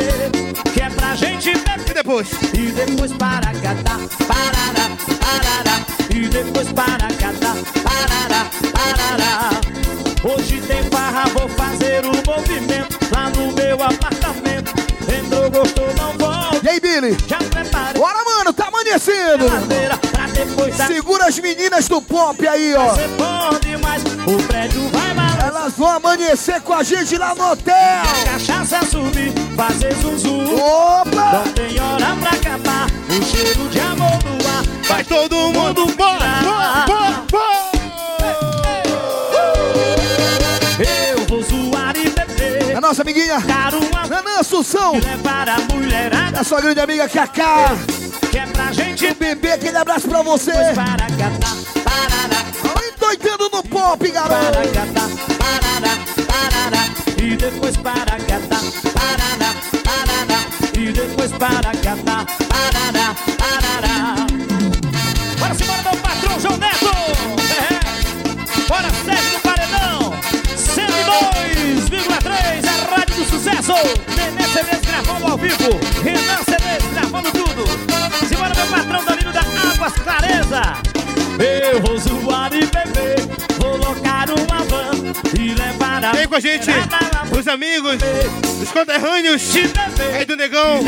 Que 0.73 0.83
é 0.83 0.91
pra 0.91 1.15
gente 1.15 1.53
beber. 1.53 1.91
E 1.91 1.95
depois? 1.95 2.29
E 2.53 2.73
depois 2.73 3.13
para 3.13 3.53
catar, 3.55 4.01
parará, 4.27 4.91
parará. 5.21 5.87
E 6.11 6.29
depois 6.29 6.69
para 6.73 7.09
catar, 7.09 7.57
parará, 7.83 8.47
parará. 8.73 9.51
Hoje 10.25 10.61
tem 10.63 10.83
farra, 10.91 11.25
vou 11.29 11.49
fazer 11.51 12.05
o 12.05 12.13
movimento 12.27 12.99
lá 13.15 13.31
no 13.31 13.53
meu 13.53 13.83
apartamento. 13.83 14.73
Entrou, 15.09 15.51
gostou, 15.51 15.95
não 15.95 16.13
volta. 16.19 16.61
E 16.65 16.69
aí, 16.69 16.81
Billy? 16.81 17.17
Já 17.27 17.39
mano, 18.95 19.39
amanhecendo. 19.39 19.49
a 19.49 19.55
ladeira 19.55 19.97
pra 19.97 20.27
depois 20.27 20.77
da 20.77 20.87
Segura 20.87 21.27
as 21.27 21.39
meninas 21.39 21.89
do 21.89 22.01
pop 22.01 22.47
aí, 22.47 22.75
ó. 22.75 22.95
Elas 25.47 25.73
vão 25.75 25.89
amanhecer 25.89 26.61
com 26.63 26.73
a 26.73 26.83
gente 26.83 27.17
lá 27.17 27.35
no 27.35 27.53
hotel. 27.53 27.75
Cachaça 28.25 28.85
subir, 28.87 29.33
fazer 29.57 29.95
zum. 29.95 30.55
Opa! 30.55 31.45
Não 31.45 31.53
tem 31.53 31.81
hora 31.81 32.17
pra 32.17 32.31
acabar, 32.31 32.87
o 33.09 33.23
cheiro 33.25 33.69
de 33.69 33.81
amor 33.81 34.19
no 34.25 34.49
ar. 34.49 34.65
Vai 34.89 35.05
todo 35.05 35.37
mundo 35.37 35.87
bora! 35.95 36.19
Bora! 36.43 36.85
Bora! 36.87 37.23
bora. 37.31 37.75
Eu 40.79 41.25
vou 41.27 41.43
zoar 41.43 41.95
e 41.97 42.11
beber, 42.11 42.77
A 42.77 42.81
nossa 42.81 43.03
amiguinha 43.03 43.39
Nanã 44.09 44.41
Assunção. 44.41 44.97
e 44.97 45.01
levar 45.01 45.49
a 45.49 45.59
mulherada. 45.73 46.41
A 46.41 46.45
sua 46.45 46.61
grande 46.61 46.81
amiga 46.81 47.09
Cacá. 47.09 47.77
Que 48.35 48.41
é 48.41 48.47
pra 48.47 48.73
gente 48.73 49.15
Bebê, 49.15 49.53
aquele 49.53 49.77
abraço 49.77 50.09
pra 50.09 50.21
você. 50.21 50.51
para 50.51 51.07
parará, 51.85 52.43
Endoidando 52.85 53.49
no 53.49 53.63
pop, 53.63 54.11
para 54.11 54.29
garoto. 54.29 54.73
catar, 54.73 55.09
parará, 55.39 55.97
parará. 56.27 56.89
E 57.17 57.37
depois 57.37 57.77
para 57.77 58.19
catar, 58.19 58.61
parará, 58.93 59.55
parará. 59.85 60.41
E 60.77 60.93
depois 60.93 61.31
para 61.31 61.71
catar, 61.77 62.27
parará, 62.49 63.15
parará. 63.39 64.17
Bora 65.39 65.55
se 65.55 65.65
meu 65.65 65.77
patrão 66.03 66.41
João 66.41 66.57
Neto! 66.57 66.91
É. 67.55 67.79
Bora, 68.67 68.91
Sérgio 69.05 69.39
Paredão! 69.45 70.13
102,3, 70.57 72.67
a 72.67 72.71
Rádio 72.97 73.15
do 73.15 73.25
Sucesso! 73.27 73.75
Nenê 74.17 74.43
CDs 74.49 74.81
gravando 74.81 75.27
ao 75.31 75.39
vivo! 75.39 75.79
Renan 76.03 76.43
CDs 76.43 76.83
gravando 76.95 77.31
tudo! 77.31 77.94
Patrão 78.75 79.05
Danilo 79.05 79.33
da 79.33 79.41
Águas 79.41 79.93
Clareza! 79.93 80.63
Eu 81.39 81.81
vou 81.81 81.97
zoar 81.97 82.53
e 82.53 82.67
beber, 82.67 83.21
vou 83.59 83.77
locar 83.77 84.29
uma 84.31 84.65
van 84.65 84.91
e 85.39 85.55
levar 85.55 86.05
a 86.05 86.13
Vem 86.13 86.27
com 86.27 86.35
a 86.35 86.41
gente, 86.41 86.71
os 87.39 87.47
amigos, 87.47 87.99
os 88.61 88.73
conterrâneos 88.73 89.43
aí 90.13 90.25
do 90.25 90.37
Negão, 90.37 90.81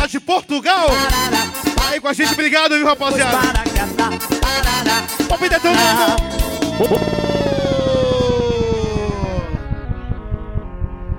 lá 0.00 0.06
de 0.08 0.18
Portugal. 0.18 0.88
Aí 1.88 2.00
com 2.00 2.08
a 2.08 2.12
gente, 2.12 2.32
obrigado, 2.32 2.74
viu, 2.74 2.86
rapaziada? 2.86 3.38
parará. 4.40 5.02
Pop 5.28 5.48
detonando. 5.48 6.16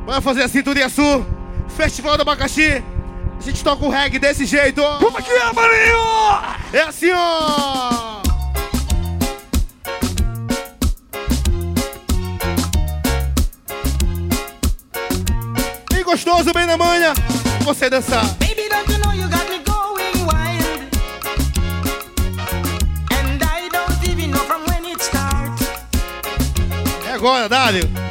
Bora 0.06 0.20
fazer 0.20 0.44
a 0.44 0.50
cinturinha 0.50 0.90
sul, 0.90 1.26
Festival 1.70 2.18
do 2.18 2.24
Abacaxi. 2.24 2.84
A 3.44 3.46
gente 3.46 3.62
toca 3.62 3.86
o 3.86 3.90
reggae 3.90 4.20
desse 4.20 4.46
jeito. 4.46 4.82
Como 5.00 5.20
é 5.20 5.22
que 5.22 5.30
é, 5.30 5.52
Marinho? 5.52 5.98
É 6.72 6.82
assim, 6.84 7.12
ó. 7.12 8.22
Bem 15.94 16.04
gostoso, 16.06 16.54
bem 16.54 16.66
na 16.66 16.78
manha. 16.78 17.14
Você 17.66 17.90
dançar. 17.90 18.24
Baby, 18.40 18.70
don't 18.70 18.90
you 18.90 18.98
know 19.00 19.14
you 19.14 19.28
got 19.28 19.50
me 19.50 19.60
going 19.60 20.26
wild? 20.26 20.88
And 23.12 23.44
I 23.44 23.68
don't 23.68 24.10
even 24.10 24.32
know 24.32 24.40
from 24.46 24.62
when 24.70 24.90
it 24.90 25.04
starts. 25.04 25.64
É 27.06 27.12
agora, 27.12 27.50
Dário. 27.50 28.03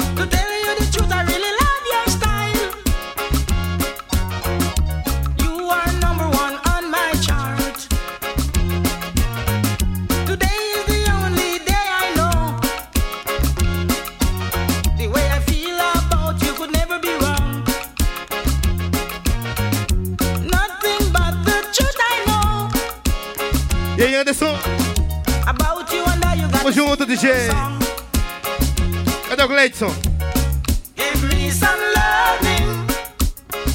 Give 29.82 31.24
me 31.24 31.50
some 31.50 31.80
loving 31.96 32.86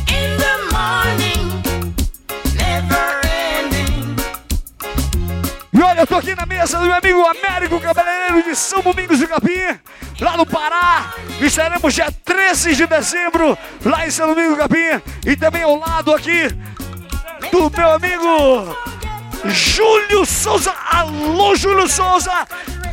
in 0.07 0.37
the 0.37 0.53
morning, 0.71 1.61
never 2.55 3.19
ending. 3.59 4.15
E 5.73 5.81
olha, 5.81 5.99
eu 5.99 6.07
tô 6.07 6.15
aqui 6.15 6.33
na 6.33 6.45
mesa 6.45 6.79
do 6.79 6.85
meu 6.85 6.95
amigo 6.95 7.25
Américo 7.25 7.81
Cabeleireiro 7.81 8.41
de 8.41 8.55
São 8.55 8.81
Domingos 8.81 9.19
do 9.19 9.27
Capim, 9.27 9.77
lá 10.21 10.37
no 10.37 10.45
Pará. 10.45 11.13
Estaremos 11.41 11.93
dia 11.93 12.09
13 12.23 12.73
de 12.73 12.87
dezembro, 12.87 13.57
lá 13.83 14.07
em 14.07 14.09
São 14.09 14.27
Domingos 14.27 14.53
do 14.53 14.59
Capim. 14.59 15.01
E 15.25 15.35
também 15.35 15.63
ao 15.63 15.77
lado 15.77 16.15
aqui 16.15 16.47
do 17.51 17.69
meu 17.69 17.91
amigo 17.91 18.77
Júlio 19.43 20.25
Souza. 20.25 20.73
Alô, 20.89 21.53
Júlio 21.53 21.85
Souza! 21.89 22.47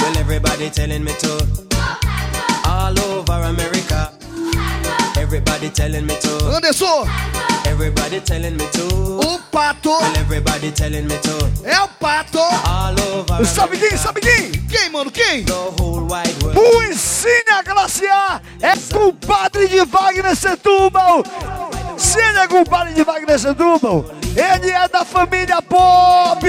Well, 0.00 0.16
everybody 0.18 0.70
telling 0.70 1.04
me 1.04 1.12
to. 1.12 1.46
All 2.66 2.98
over 3.00 3.42
America. 3.44 4.12
Everybody 5.16 5.70
telling 5.70 6.06
me 6.06 6.16
to. 6.20 6.50
Anderson, 6.54 7.04
Everybody 7.66 8.20
telling 8.20 8.56
me 8.56 8.66
to. 8.72 8.86
o 9.20 9.38
pato 9.52 9.90
Well, 10.00 10.16
everybody 10.16 10.70
telling 10.72 11.06
me 11.06 11.16
to. 11.18 11.50
é 11.64 11.80
o 11.82 11.88
pato. 11.88 12.38
All 12.38 12.98
over 13.14 13.44
Sabe 13.46 13.76
quem? 13.78 13.96
Sabe 13.96 14.20
quem? 14.20 14.50
Quem, 14.68 14.88
mano? 14.90 15.10
Quem? 15.10 15.44
the 15.44 15.52
whole 15.52 16.02
wide 16.04 16.42
world. 16.42 16.58
O 16.58 16.82
Ensine 16.84 17.50
a 17.52 17.62
Glaciar 17.62 18.42
é 18.62 18.74
compadre 18.92 19.68
de 19.68 19.84
Wagner 19.84 20.34
Setúbal. 20.34 21.22
Se 21.98 22.18
ele 22.18 22.38
é 22.38 22.48
compadre 22.48 22.94
de 22.94 23.04
Wagner 23.04 23.38
Setúbal, 23.38 24.04
ele 24.34 24.70
é 24.70 24.88
da 24.88 25.04
família 25.04 25.60
Pop. 25.60 26.40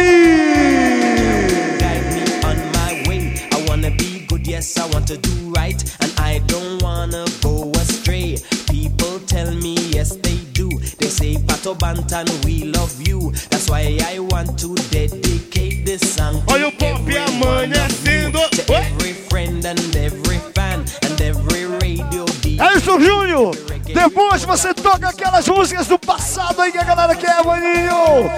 Yes, 4.52 4.78
I 4.78 4.86
want 4.92 5.08
to 5.08 5.18
do 5.18 5.54
right, 5.56 5.80
and 6.02 6.12
I 6.20 6.40
don't 6.46 6.84
wanna 6.84 7.26
go 7.42 7.72
astray. 7.80 8.38
People 8.68 9.20
tell 9.26 9.50
me, 9.56 9.76
yes, 9.96 10.18
they 10.18 10.38
do. 10.52 10.68
They 11.00 11.08
say, 11.08 11.36
Pato 11.36 11.74
Bantan, 11.74 12.28
we 12.44 12.66
love 12.66 12.94
you. 13.08 13.32
That's 13.50 13.70
why 13.70 13.98
I 14.04 14.20
want 14.20 14.60
to 14.60 14.76
dedicate 14.92 15.86
this 15.86 16.02
song 16.02 16.44
to 16.46 16.54
Olha 16.54 16.68
o 16.68 16.72
pop 16.74 17.00
amanhecendo. 17.00 18.40
to 18.52 18.74
every 18.74 19.14
friend 19.30 19.66
and 19.66 19.96
every 19.96 20.40
fan 20.54 20.84
and 21.04 21.22
every 21.22 21.66
radio 21.80 22.26
DJ. 22.42 22.60
É 22.60 22.78
isso, 22.78 23.00
Júnior. 23.00 23.56
Depois 23.94 24.44
você 24.44 24.74
toca 24.74 25.08
aquelas 25.10 25.48
músicas 25.48 25.88
do 25.88 25.98
passado 25.98 26.62
aí 26.62 26.72
que 26.74 26.78
a 26.78 26.84
galera 26.84 27.16
quer, 27.16 27.42
maninho. 27.46 28.30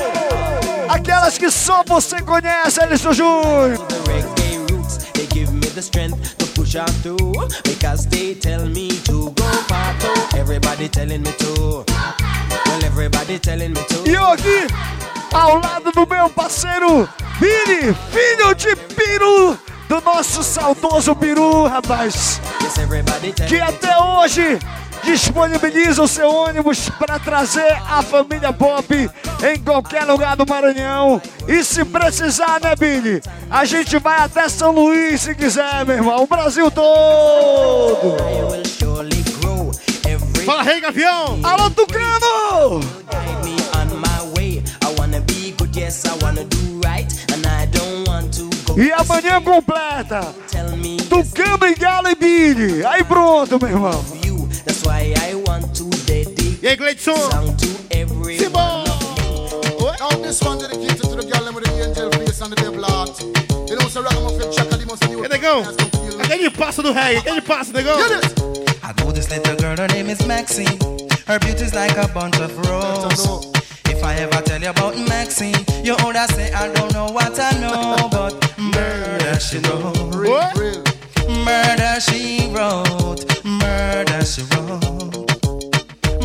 Aquelas 0.89 1.39
que 1.39 1.49
só 1.49 1.83
você 1.87 2.21
conhece, 2.21 2.79
Alisson 2.81 3.13
Júnior. 3.13 4.42
The 5.73 5.81
strength 5.81 6.37
to 6.37 6.45
push 6.53 6.75
on 6.75 6.87
through 7.01 7.33
because 7.63 8.05
they 8.07 8.35
tell 8.35 8.65
me 8.67 8.89
to 9.05 9.31
go 9.31 9.49
pato. 9.67 10.37
Everybody 10.37 10.87
telling 10.87 11.21
me 11.23 11.31
to. 11.31 11.83
Well, 12.65 12.85
everybody 12.85 13.39
telling 13.39 13.73
me 13.73 13.81
to. 13.89 14.09
E 14.09 14.13
eu 14.13 14.25
aqui, 14.25 14.67
ao 15.33 15.59
lado 15.59 15.91
do 15.91 16.05
meu 16.07 16.29
parceiro 16.29 17.09
Vini, 17.39 17.93
filho 18.11 18.53
de 18.55 18.75
Peru, 18.93 19.57
do 19.89 20.01
nosso 20.01 20.43
saudoso 20.43 21.15
Peru, 21.15 21.65
rapaz. 21.67 22.39
Que 23.47 23.59
até 23.59 23.97
hoje 23.97 24.59
disponibiliza 25.03 26.01
o 26.01 26.07
seu 26.07 26.33
ônibus 26.33 26.89
para 26.89 27.19
trazer 27.19 27.77
a 27.89 28.01
família 28.01 28.51
Pop 28.51 28.93
em 28.93 29.59
qualquer 29.59 30.05
lugar 30.05 30.35
do 30.35 30.45
Maranhão. 30.47 31.21
E 31.47 31.63
se 31.63 31.85
precisar, 31.85 32.59
né, 32.61 32.75
Billy? 32.75 33.21
A 33.49 33.65
gente 33.65 33.97
vai 33.97 34.19
até 34.19 34.47
São 34.49 34.71
Luís 34.71 35.21
se 35.21 35.35
quiser, 35.35 35.85
meu 35.85 35.95
irmão. 35.95 36.23
O 36.23 36.27
Brasil 36.27 36.71
todo. 36.71 38.17
Fala, 40.45 40.63
Rei 40.63 40.81
Gavião! 40.81 41.39
Alô, 41.43 41.69
Tucano! 41.69 42.81
E 48.75 48.91
amanhã 48.91 49.39
completa. 49.41 50.21
Tucano 51.07 51.67
e 51.67 51.75
Galo 51.75 52.09
e 52.09 52.15
Billy. 52.15 52.85
Aí 52.85 53.03
pronto, 53.03 53.59
meu 53.59 53.69
irmão. 53.69 54.22
You. 54.73 54.81
That's 54.81 54.85
why 54.85 55.13
I 55.17 55.35
want 55.35 55.75
to 55.75 55.89
dedicate 56.05 56.63
E 56.63 56.67
aí, 56.67 56.77
Gleidson? 56.77 57.15
song 57.31 57.55
to 57.57 57.67
every 57.91 58.37
Simbora! 58.37 58.85
Now 59.99 60.09
this 60.21 60.41
one 60.41 60.57
dedicated 60.59 60.97
to 61.01 61.15
the 61.15 61.23
girl 61.23 61.53
with 61.53 61.65
the 61.65 61.83
angel 61.83 62.11
face 62.11 62.41
and 62.41 62.51
the 62.51 62.55
devil 62.55 62.83
heart. 62.83 63.21
You 63.69 63.77
know, 63.77 63.87
so 63.87 64.01
ragamuffin 64.01 64.51
chaka, 64.51 64.77
they 64.77 64.85
must 64.85 65.03
E 65.03 65.27
negão? 65.27 65.63
Aquele 66.21 66.49
passo 66.49 66.81
do 66.81 66.91
rei, 66.91 67.17
aquele 67.17 67.41
passo, 67.41 67.71
negão? 67.73 67.97
I 68.83 68.93
know 69.01 69.11
this 69.11 69.29
little 69.29 69.55
girl, 69.55 69.77
her 69.77 69.87
name 69.89 70.09
is 70.09 70.25
Maxine. 70.25 70.79
Her 71.27 71.39
beauty's 71.39 71.73
like 71.73 71.97
a 71.97 72.07
bunch 72.07 72.39
of 72.39 72.51
roses. 72.67 73.51
If 73.85 74.03
I 74.03 74.15
ever 74.15 74.41
tell 74.41 74.61
you 74.61 74.69
about 74.69 74.97
Maxine, 74.97 75.55
you 75.83 75.95
would 76.03 76.15
say 76.31 76.51
I 76.53 76.67
don't 76.73 76.93
know 76.93 77.07
what 77.11 77.39
I 77.39 77.51
know, 77.59 78.09
but 78.09 78.33
murder 78.57 79.39
she 79.39 79.59
wrote. 79.59 80.92
Murder 81.27 81.99
she 81.99 82.49
wrote. 82.53 83.25
Murder 83.43 84.25
she 84.25 84.41
wrote. 84.51 85.27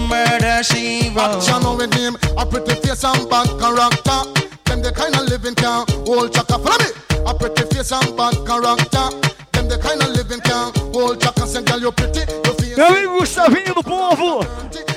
Murder 0.09 0.63
she 0.63 1.11
wrote. 1.15 1.43
Action 1.43 1.77
with 1.77 1.93
him, 1.95 2.17
a 2.37 2.47
pretty 2.47 2.75
face 2.81 3.05
and 3.05 3.29
bad 3.29 3.49
character. 3.61 4.21
Them 4.65 4.83
the 4.83 4.93
kind 4.95 5.15
of 5.15 5.29
living 5.29 5.55
can 5.55 5.85
hold 6.07 6.33
chaka. 6.33 6.59
Follow 6.59 6.79
me. 6.79 6.91
A 7.27 7.35
pretty 7.35 7.63
face 7.75 7.93
and 7.93 8.17
bad 8.17 8.35
character. 8.47 9.09
Them 9.53 9.69
the 9.69 9.79
kind 9.79 10.03
of 10.03 10.09
living 10.11 10.41
can 10.41 10.73
hold 10.93 11.21
chaka. 11.21 11.47
Say, 11.47 11.63
girl, 11.63 11.81
you 11.81 11.93
pretty, 11.93 12.21
you. 12.21 12.58
Meu 12.77 12.87
amigo 12.87 13.19
Gustavinho 13.19 13.75
do 13.75 13.83
Povo, 13.83 14.41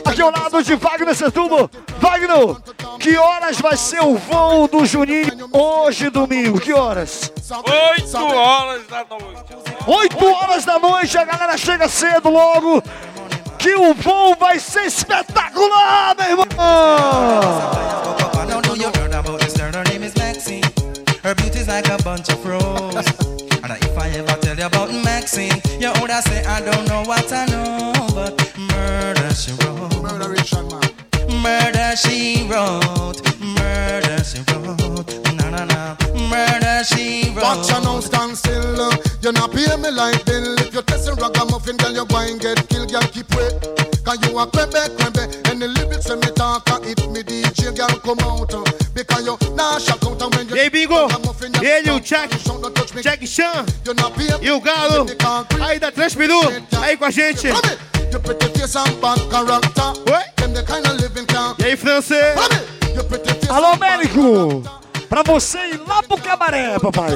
aqui 0.05 0.21
ao 0.21 0.31
lado 0.31 0.63
de 0.63 0.75
Wagner 0.75 1.15
Setúbal. 1.15 1.69
Wagner, 1.99 2.55
que 2.99 3.17
horas 3.17 3.59
vai 3.59 3.75
ser 3.77 4.01
o 4.01 4.17
voo 4.17 4.67
do 4.67 4.85
Juninho 4.85 5.49
hoje, 5.51 6.09
domingo? 6.09 6.59
Que 6.59 6.73
horas? 6.73 7.31
8 7.49 8.17
horas 8.17 8.87
da 8.87 9.05
noite. 9.09 9.55
8 9.87 10.25
horas 10.25 10.65
da 10.65 10.79
noite, 10.79 11.17
a 11.17 11.25
galera 11.25 11.57
chega 11.57 11.87
cedo 11.87 12.29
logo. 12.29 12.83
Que 13.57 13.75
o 13.75 13.93
voo 13.93 14.35
vai 14.39 14.59
ser 14.59 14.85
espetacular, 14.85 16.15
meu 16.17 16.29
irmão! 16.29 16.45
Her 21.23 21.35
beauty's 21.35 21.67
like 21.67 21.87
a 21.87 21.97
bunch 22.01 22.29
of 22.29 22.43
roses. 22.43 23.20
About 24.61 24.91
Maxine, 25.03 25.51
you 25.79 25.91
would 26.01 26.11
say 26.23 26.43
I 26.45 26.61
don't 26.61 26.87
know 26.87 27.03
what 27.03 27.31
I 27.31 27.45
know, 27.47 27.93
but 28.13 28.35
murder 28.57 29.33
she 29.33 29.51
wrote. 29.53 30.03
Murder 31.41 31.95
she 31.95 32.47
wrote. 32.49 33.21
Murder 33.39 34.23
she 34.23 34.39
wrote. 34.51 35.35
Na 35.35 35.49
na 35.49 35.65
na. 35.65 35.95
Murder 36.29 36.83
she 36.83 37.31
wrote. 37.35 37.43
Watch 37.43 37.69
you 37.69 37.81
now 37.81 37.99
stand 37.99 38.37
still. 38.37 38.81
uh, 38.81 38.95
You 39.21 39.31
not 39.31 39.51
pay 39.51 39.75
me 39.77 39.89
like 39.91 40.23
bill. 40.25 40.55
If 40.59 40.73
you 40.73 40.81
testing 40.83 41.15
ragamuffin, 41.15 41.77
girl, 41.77 41.91
you 41.93 42.05
going 42.05 42.37
get 42.37 42.67
killed. 42.69 42.91
Girl, 42.91 43.01
keep 43.01 43.33
wait. 43.35 43.53
Cause 44.03 44.17
you 44.27 44.37
a 44.37 44.45
crembe, 44.47 44.81
crembe. 44.97 45.49
And 45.49 45.61
the 45.61 45.67
lyrics 45.67 46.09
when 46.09 46.19
me 46.19 46.27
talk, 46.35 46.69
uh, 46.69 46.79
it 46.83 46.99
me 47.09 47.21
DJ, 47.23 47.75
girl, 47.75 47.89
come 48.01 48.19
out. 48.25 48.53
uh, 48.53 48.63
Because 48.93 49.25
you 49.25 49.37
nah 49.55 49.77
shock 49.79 50.03
out 50.05 50.21
E 50.53 50.59
aí, 50.59 50.69
Bingo? 50.69 50.95
Ele, 51.61 51.91
o 51.91 51.99
Jack, 51.99 52.37
Jack 53.01 53.27
Chan 53.27 53.65
e 54.41 54.51
o 54.51 54.59
Galo, 54.59 55.05
aí 55.65 55.79
da 55.79 55.91
Transpiru, 55.91 56.39
aí 56.81 56.97
com 56.97 57.05
a 57.05 57.11
gente. 57.11 57.47
Can. 61.25 61.55
E 61.59 61.63
aí, 61.63 61.77
francês? 61.77 62.35
Alô, 63.49 63.67
Américo! 63.67 64.63
Pra 65.07 65.23
você 65.23 65.57
ir 65.69 65.81
lá 65.87 66.01
pro 66.03 66.17
cabaré, 66.17 66.79
papai. 66.79 67.11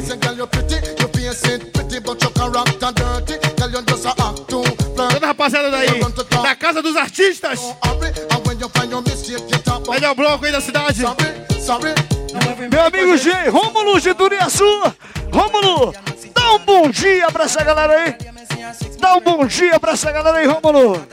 Toda 4.95 5.27
rapaziada 5.27 5.71
daí, 5.71 5.99
da 6.43 6.55
Casa 6.55 6.81
dos 6.81 6.95
Artistas. 6.95 7.59
Melhor 9.89 10.15
bloco 10.15 10.45
aí 10.45 10.51
da 10.51 10.61
cidade. 10.61 11.01
Sorry, 11.01 11.61
sorry. 11.61 12.24
Meu 12.69 12.85
amigo 12.85 13.17
G, 13.17 13.31
Rômulo 13.49 13.99
de 13.99 14.13
Turiaçu. 14.13 14.63
Rômulo, 15.31 15.93
dá 16.33 16.53
um 16.53 16.59
bom 16.59 16.89
dia 16.89 17.29
pra 17.31 17.45
essa 17.45 17.63
galera 17.63 17.93
aí. 17.93 18.15
Dá 18.99 19.15
um 19.15 19.21
bom 19.21 19.45
dia 19.45 19.79
pra 19.79 19.93
essa 19.93 20.11
galera 20.11 20.37
aí, 20.37 20.47
Rômulo. 20.47 21.05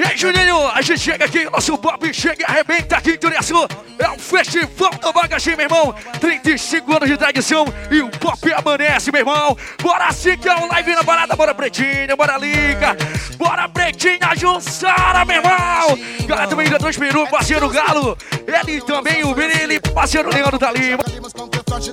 E 0.00 0.02
aí, 0.02 0.16
Juninho, 0.16 0.66
a 0.68 0.80
gente 0.80 0.98
chega 0.98 1.26
aqui, 1.26 1.44
nosso 1.44 1.76
Bob 1.76 2.14
chega 2.14 2.40
e 2.40 2.44
arrebenta 2.50 2.96
aqui 2.96 3.10
em 3.10 3.18
Turiaçu. 3.18 3.68
É 3.98 4.08
o 4.08 4.18
Festival 4.18 4.92
do 4.92 5.12
Bagaxi, 5.12 5.54
meu 5.54 5.66
irmão. 5.66 5.94
35 6.18 6.96
anos 6.96 7.06
de 7.06 7.18
tradição 7.18 7.66
e 7.90 8.00
o 8.00 8.08
Pop 8.08 8.38
amanece, 8.50 9.12
meu 9.12 9.20
irmão. 9.20 9.54
Bora 9.82 10.10
sim 10.10 10.38
que 10.38 10.48
é 10.48 10.56
um 10.56 10.68
live 10.68 10.94
na 10.94 11.04
parada. 11.04 11.36
Bora, 11.36 11.54
Pretinha, 11.54 12.16
bora, 12.16 12.38
Liga. 12.38 12.96
Bora, 13.36 13.68
Pretinha, 13.68 14.34
Jussara, 14.34 15.22
meu 15.26 15.36
irmão. 15.36 15.98
Galera 16.26 16.48
também 16.48 16.70
da 16.70 16.78
Transperu, 16.78 17.28
parceiro 17.28 17.68
Galo. 17.68 18.16
Ele 18.46 18.80
também, 18.80 19.22
o 19.22 19.34
Billy, 19.34 19.78
parceiro 19.92 20.32
Leandro 20.32 20.58
da 20.58 20.72
Lima. 20.72 21.04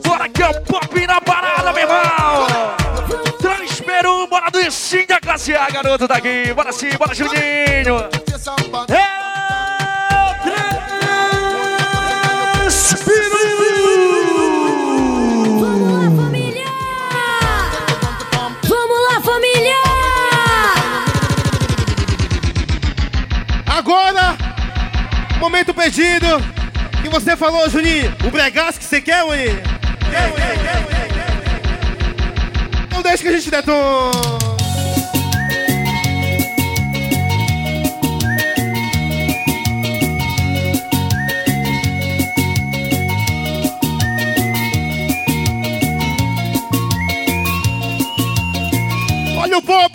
Bora 0.05 0.30
que 0.30 0.43
é 0.43 0.47
o 0.47 0.62
Pop 0.62 1.08
na 1.08 1.20
parada, 1.20 1.74
meu 1.74 1.82
irmão. 1.82 2.47
Transperu, 3.98 4.28
bora 4.28 4.52
do 4.52 4.60
da 5.08 5.20
classe 5.20 5.56
A, 5.56 5.70
garoto 5.70 6.08
daqui. 6.08 6.54
Bora 6.54 6.72
sim, 6.72 6.89
bora, 6.98 7.16
Juninho. 7.16 7.98
É 8.89 9.18
Vamos 18.68 19.00
lá, 19.10 19.22
família! 19.22 19.82
Agora, 23.66 24.38
momento 25.39 25.74
pedido. 25.74 26.28
Que 27.02 27.10
você 27.10 27.36
falou, 27.36 27.68
Juninho. 27.70 28.14
O 28.26 28.30
bregaço 28.30 28.78
que 28.80 28.86
você 28.86 29.02
quer, 29.02 29.24
Juninho? 29.24 29.64
Quer, 30.10 30.30
Juninho? 30.30 30.64
Quer, 30.64 30.76
Juninho? 30.76 30.87
Então 32.98 33.12
deixa 33.12 33.22
que 33.22 33.30
a 33.30 33.32
gente 33.32 33.52
detona. 33.52 34.12
Olha 49.38 49.58
o 49.60 49.62
pop! 49.62 49.93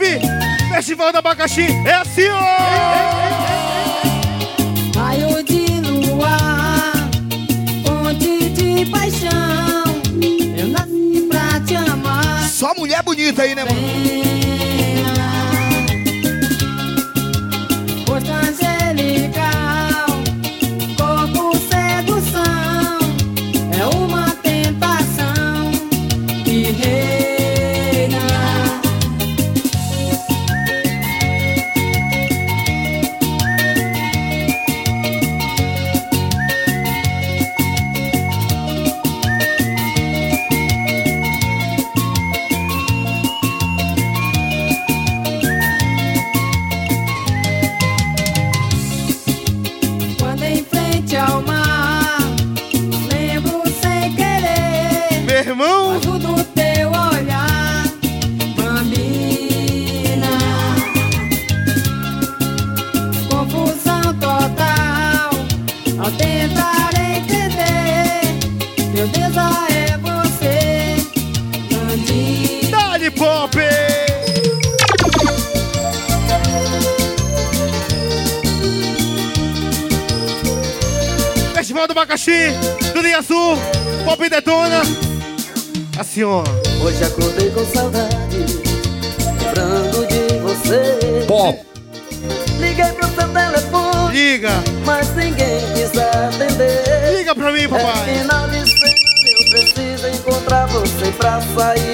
Festival 0.68 1.10
do 1.10 1.18
Abacaxi 1.18 1.66
é 1.84 1.94
assim, 1.94 2.28
ó! 2.28 3.31
Só 12.62 12.72
mulher 12.76 13.02
bonita 13.02 13.42
aí, 13.42 13.56
né, 13.56 13.64
mano? 13.64 14.31
Assim, 86.12 86.24
ó. 86.24 86.44
Hoje 86.84 87.02
acordei 87.04 87.50
com 87.52 87.64
saudade, 87.64 88.44
lembrando 89.24 90.06
de 90.06 90.38
você. 90.40 91.24
Pop. 91.26 91.58
Liguei 92.58 92.92
pro 92.92 93.08
seu 93.08 93.28
telefone, 93.28 94.12
Liga. 94.12 94.50
mas 94.84 95.08
ninguém 95.16 95.58
quis 95.72 95.98
atender. 95.98 97.16
Liga 97.16 97.34
pra 97.34 97.50
mim, 97.50 97.66
papai. 97.66 98.10
É 98.10 98.18
final 98.18 98.46
de 98.46 98.60
semana, 98.60 98.94
eu 99.40 99.50
preciso 99.52 100.08
encontrar 100.08 100.66
você 100.66 101.10
pra 101.12 101.40
sair 101.40 101.91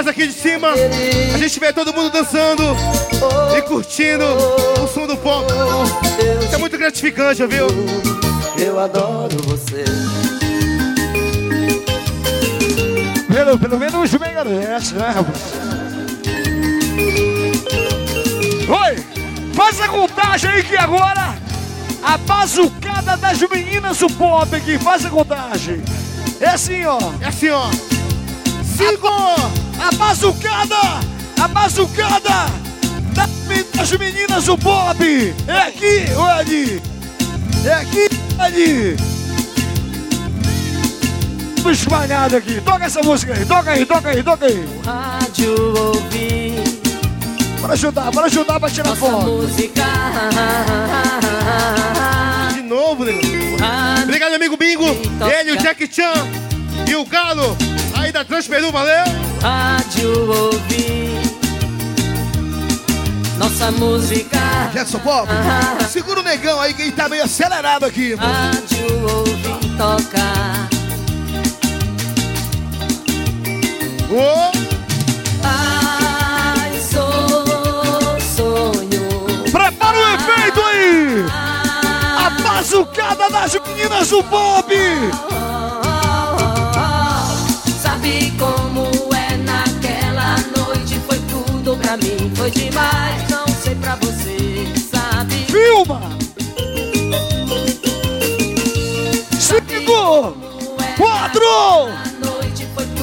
Rapaz, 0.00 0.16
aqui 0.16 0.26
de 0.28 0.32
cima, 0.32 0.68
a 1.34 1.36
gente 1.36 1.60
vê 1.60 1.74
todo 1.74 1.92
mundo 1.92 2.10
dançando 2.10 2.62
e 3.54 3.60
curtindo 3.60 4.24
o 4.82 4.88
som 4.88 5.06
do 5.06 5.14
pop. 5.18 5.44
Isso 6.42 6.54
é 6.54 6.56
muito 6.56 6.78
gratificante, 6.78 7.44
viu? 7.46 7.66
Eu 8.58 8.80
adoro 8.80 9.36
você. 9.42 9.84
Pelo, 13.30 13.58
pelo 13.58 13.78
menos 13.78 14.10
bem 14.14 14.30
agradece, 14.30 14.94
né, 14.94 15.06
rapaz? 15.10 15.52
Oi! 18.70 19.04
Faz 19.52 19.80
a 19.82 19.88
contagem 19.88 20.50
aí 20.50 20.62
que 20.62 20.76
agora 20.78 21.36
a 22.02 22.16
bazucada 22.16 23.18
das 23.18 23.38
meninas 23.42 23.98
do 23.98 24.08
pop 24.12 24.56
aqui, 24.56 24.78
faz 24.78 25.04
a 25.04 25.10
contagem. 25.10 25.82
É 26.40 26.48
assim, 26.48 26.86
ó. 26.86 26.98
É 27.20 27.26
assim, 27.26 27.50
ó. 27.50 27.68
Cinco! 28.64 29.59
A, 29.80 29.90
bazucada! 29.96 30.76
A 31.42 31.48
bazucada 31.48 32.46
das, 33.14 33.28
me- 33.48 33.62
das 33.74 33.90
meninas 33.92 34.44
do 34.44 34.56
pop! 34.58 35.34
É 35.48 35.58
aqui, 35.68 36.04
ou 36.16 36.26
é 36.28 36.32
ali? 36.32 36.82
É 37.64 37.72
aqui, 37.74 38.08
ou 38.38 38.44
é 38.44 38.46
ali? 38.46 38.96
Tô 41.62 41.70
espalhado 41.70 42.36
aqui. 42.36 42.60
Toca 42.60 42.84
essa 42.84 43.02
música 43.02 43.34
aí, 43.34 43.44
toca 43.44 43.70
aí, 43.72 43.84
toca 43.86 44.08
aí, 44.10 44.22
toca 44.22 44.46
aí. 44.46 44.68
Rádio 44.84 45.74
ouvir 45.78 46.54
Bora 47.60 47.74
ajudar, 47.74 48.10
bora 48.10 48.26
ajudar 48.26 48.58
pra 48.58 48.70
tirar 48.70 48.96
foto. 48.96 49.26
música. 49.26 49.84
De 52.54 52.62
novo, 52.62 53.04
nego. 53.04 53.20
Obrigado, 54.02 54.34
amigo 54.34 54.56
Bingo. 54.56 54.86
Ele, 55.38 55.52
o 55.52 55.56
Jack 55.58 55.86
Chan 55.92 56.12
e 56.88 56.94
o 56.96 57.04
Galo. 57.04 57.56
Aí 58.00 58.10
da 58.10 58.24
Transperu, 58.24 58.72
valeu? 58.72 59.04
Rádio 59.42 60.30
ouvir 60.30 61.20
nossa 63.40 63.70
música. 63.72 64.38
Jetson 64.72 64.98
Pop, 64.98 65.26
segura 65.88 66.20
o 66.20 66.22
negão 66.22 66.60
aí 66.60 66.74
que 66.74 66.82
ele 66.82 66.92
tá 66.92 67.08
meio 67.08 67.24
acelerado 67.24 67.86
aqui. 67.86 68.10
irmão. 68.10 68.28
Rádio 68.28 69.16
ouvir 69.16 69.76
tocar. 69.78 70.68
Ô! 74.10 74.52
Ai, 75.42 76.80
sou 76.80 78.20
sonho. 78.20 79.44
Prepara 79.50 79.96
o 79.96 80.14
efeito 80.14 80.60
aí! 80.60 81.24
A 82.18 82.30
bazucada 82.42 83.30
das 83.30 83.54
meninas 83.54 84.08
do 84.08 84.22
pop! 84.24 84.70
Sabe 88.10 88.32
como 88.40 88.90
é 89.14 89.36
naquela 89.36 90.34
noite? 90.56 90.98
Foi 91.06 91.16
tudo 91.30 91.76
pra 91.76 91.96
mim 91.96 92.32
foi 92.34 92.50
demais. 92.50 93.30
Não 93.30 93.46
sei 93.46 93.76
pra 93.76 93.94
você, 93.94 94.66
sabe? 94.90 95.44
Filma! 95.44 96.00
Cinco, 99.38 100.36
quatro, 100.96 101.88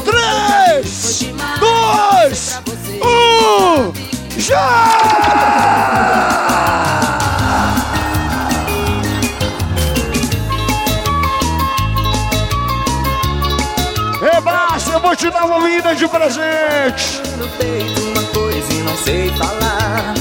três, 0.04 1.24
dois, 1.62 2.60
um, 3.02 3.94
já! 4.38 6.47
Te 15.28 15.32
dar 15.32 15.46
uma 15.46 15.96
de 15.96 16.08
presente. 16.08 17.22
No 17.38 17.48
peito 17.58 18.02
uma 18.02 18.24
coisa 18.34 18.74
e 18.74 18.84
não 18.84 18.98
sei 18.98 19.30
falar. 19.32 20.14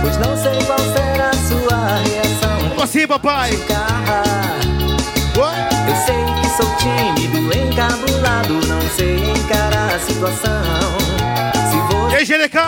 Pois 0.00 0.16
não 0.18 0.36
sei 0.36 0.64
qual 0.64 0.78
será 0.78 1.30
a 1.30 1.34
sua 1.34 1.86
reação. 2.08 2.68
Como 2.70 2.82
assim, 2.82 3.06
papai? 3.06 3.50
Eu 5.88 5.96
sei 6.06 6.24
que 6.40 6.56
sou 6.56 6.76
tímido, 6.76 7.38
encabulado, 7.56 8.54
não 8.66 8.80
sei 8.96 9.16
encarar 9.16 9.94
a 9.94 9.98
situação. 9.98 10.62
Se 11.70 11.76
você 11.94 12.16
Ei, 12.16 12.24
GDK! 12.24 12.58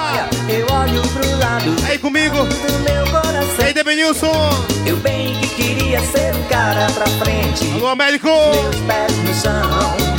eu 0.49 0.67
olho 0.75 1.03
pro 1.09 1.39
lado 1.39 1.77
Aí 1.89 1.99
comigo! 1.99 2.37
do 2.37 2.79
meu 2.81 3.05
coração. 3.07 3.67
Ei, 3.67 3.73
Debenilson! 3.73 4.51
Eu 4.87 4.97
bem 4.97 5.35
que 5.41 5.49
queria 5.49 6.01
ser 6.01 6.35
um 6.35 6.43
cara 6.45 6.87
pra 6.93 7.07
frente. 7.07 7.71
Alô, 7.75 7.89
Américo! 7.89 8.29
Meus 8.29 8.77
pés 8.77 9.17
no 9.19 9.35
chão. 9.35 10.14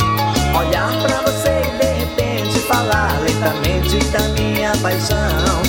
Olhar 0.56 0.90
pra 1.02 1.20
você 1.20 1.60
e 1.60 1.70
de 1.78 1.86
repente 2.00 2.58
falar 2.60 3.12
lentamente 3.20 3.98
da 4.06 4.20
minha 4.30 4.72
paixão. 4.78 5.62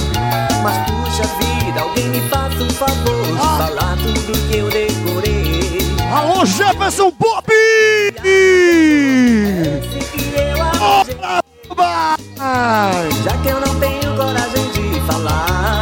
Mas 0.64 0.78
puxa 0.90 1.24
vida, 1.40 1.82
alguém 1.82 2.08
me 2.10 2.22
faça 2.30 2.64
um 2.64 2.70
favor 2.70 3.26
de 3.26 3.38
falar 3.38 3.98
tudo 3.98 4.50
que 4.50 4.58
eu 4.58 4.70
decorei. 4.70 5.80
Alô, 6.12 6.46
Jefferson 6.46 7.12
Pop! 7.12 7.52
Já 13.24 13.38
que 13.38 13.48
eu 13.50 13.60
não 13.60 13.76
tenho 13.80 14.16
coragem 14.16 14.70
de 14.72 15.02
falar, 15.02 15.82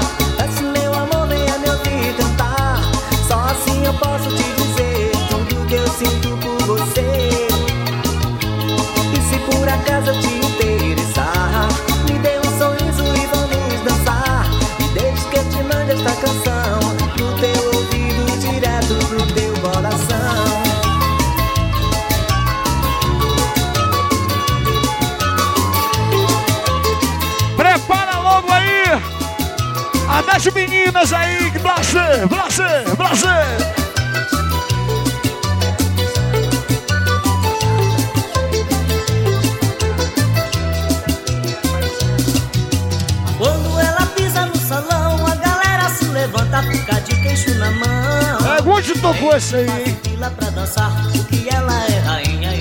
pisa 44.15 44.45
no 44.45 44.55
salão, 44.57 45.25
a 45.25 45.35
galera 45.35 45.89
se 45.89 46.05
levanta, 46.05 46.61
fica 46.63 46.99
de 47.01 47.15
queixo 47.21 47.53
na 47.55 47.71
mão. 47.71 48.55
É, 48.55 48.61
onde 48.69 48.93
tocou 48.99 49.35
esse 49.35 49.55
aí, 49.55 49.67
hein? 49.67 49.99
Fila 50.03 50.29
pra 50.29 50.49
dançar, 50.51 50.91
porque 51.11 51.47
ela 51.51 51.85
é 51.85 51.99
rainha 51.99 52.55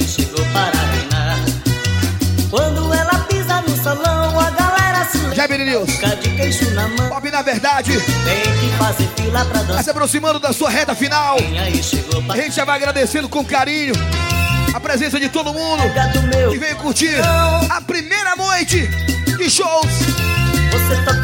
Já, 5.34 5.48
News. 5.48 5.90
Pop, 7.08 7.30
na 7.30 7.42
verdade, 7.42 7.92
vai 9.66 9.82
se 9.82 9.90
aproximando 9.90 10.38
da 10.38 10.52
sua 10.52 10.70
reta 10.70 10.94
final. 10.94 11.36
A 12.28 12.36
gente 12.36 12.54
já 12.54 12.64
vai 12.64 12.76
agradecendo 12.76 13.28
com 13.28 13.44
carinho 13.44 13.94
a 14.72 14.78
presença 14.78 15.18
de 15.18 15.28
todo 15.28 15.52
mundo 15.52 15.82
que 16.50 16.58
veio 16.58 16.76
curtir 16.76 17.16
a 17.68 17.80
primeira 17.80 18.36
noite 18.36 18.88
de 19.36 19.50
shows. 19.50 19.92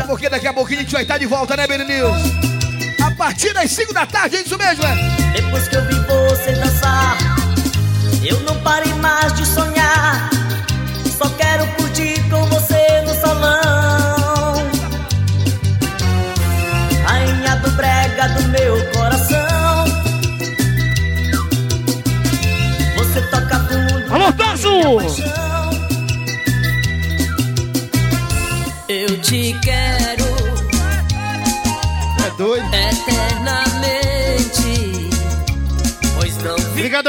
Porque 0.06 0.28
daqui 0.28 0.48
a 0.48 0.52
pouquinho 0.52 0.80
a 0.80 0.82
gente 0.82 0.92
vai 0.92 1.02
estar 1.02 1.18
de 1.18 1.26
volta, 1.26 1.56
né, 1.56 1.68
Benny 1.68 1.84
News? 1.84 2.16
A 3.02 3.12
partir 3.12 3.54
das 3.54 3.70
5 3.70 3.94
da 3.94 4.06
tarde, 4.06 4.36
é 4.36 4.40
isso 4.40 4.58
mesmo, 4.58 4.84
é? 4.84 4.96
Depois 5.40 5.68
que 5.68 5.76
eu 5.76 5.84
vi 5.86 5.94
você 5.94 6.52
dançar, 6.52 7.16
eu 8.24 8.40
não 8.40 8.60
parei 8.60 8.92
mais 8.94 9.32
de 9.34 9.46
sonhar. 9.46 10.30
Só 11.16 11.28
quero 11.30 11.64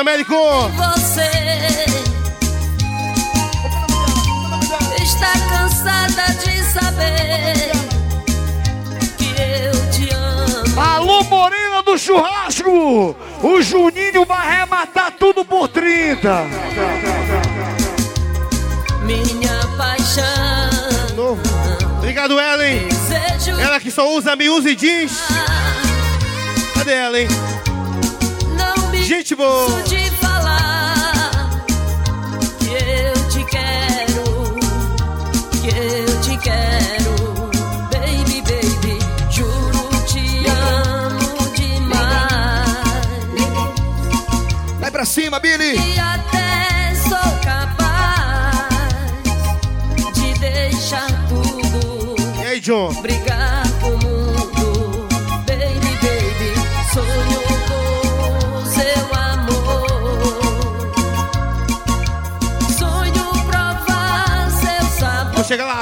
Américo! 0.01 0.33
você. 0.69 1.29
Está 4.99 5.31
cansada 5.47 6.33
de 6.43 6.63
saber 6.63 7.71
que 9.15 9.35
eu 9.39 9.91
te 9.91 10.11
amo. 10.11 10.81
Alô, 10.81 11.23
Morena 11.25 11.83
do 11.83 11.99
Churrasco! 11.99 13.15
O 13.43 13.61
Juninho 13.61 14.25
vai 14.25 14.39
arrematar 14.39 15.11
tudo 15.19 15.45
por 15.45 15.67
30. 15.67 16.45
Minha 19.05 19.67
paixão. 19.77 21.15
Novo. 21.15 21.41
Obrigado, 21.99 22.39
Ellen! 22.39 22.89
Ela 23.63 23.79
que 23.79 23.91
só 23.91 24.11
usa 24.11 24.35
miúdos 24.35 24.65
e 24.65 24.75
jeans. 24.75 25.11
Cadê 26.73 26.93
ela, 26.93 27.19
hein? 27.19 27.27
Canso 29.23 29.83
de 29.87 30.09
falar 30.15 31.49
que 32.59 32.69
eu 32.69 33.13
te 33.29 33.43
quero, 33.45 34.23
que 35.61 35.67
eu 35.67 36.21
te 36.21 36.37
quero, 36.37 37.15
baby, 37.91 38.41
baby, 38.41 38.99
juro 39.29 39.89
te 40.07 40.47
amo 40.49 41.49
demais. 41.55 42.79
Vai 44.79 44.91
pra 44.91 45.05
cima, 45.05 45.39
Billy! 45.39 45.90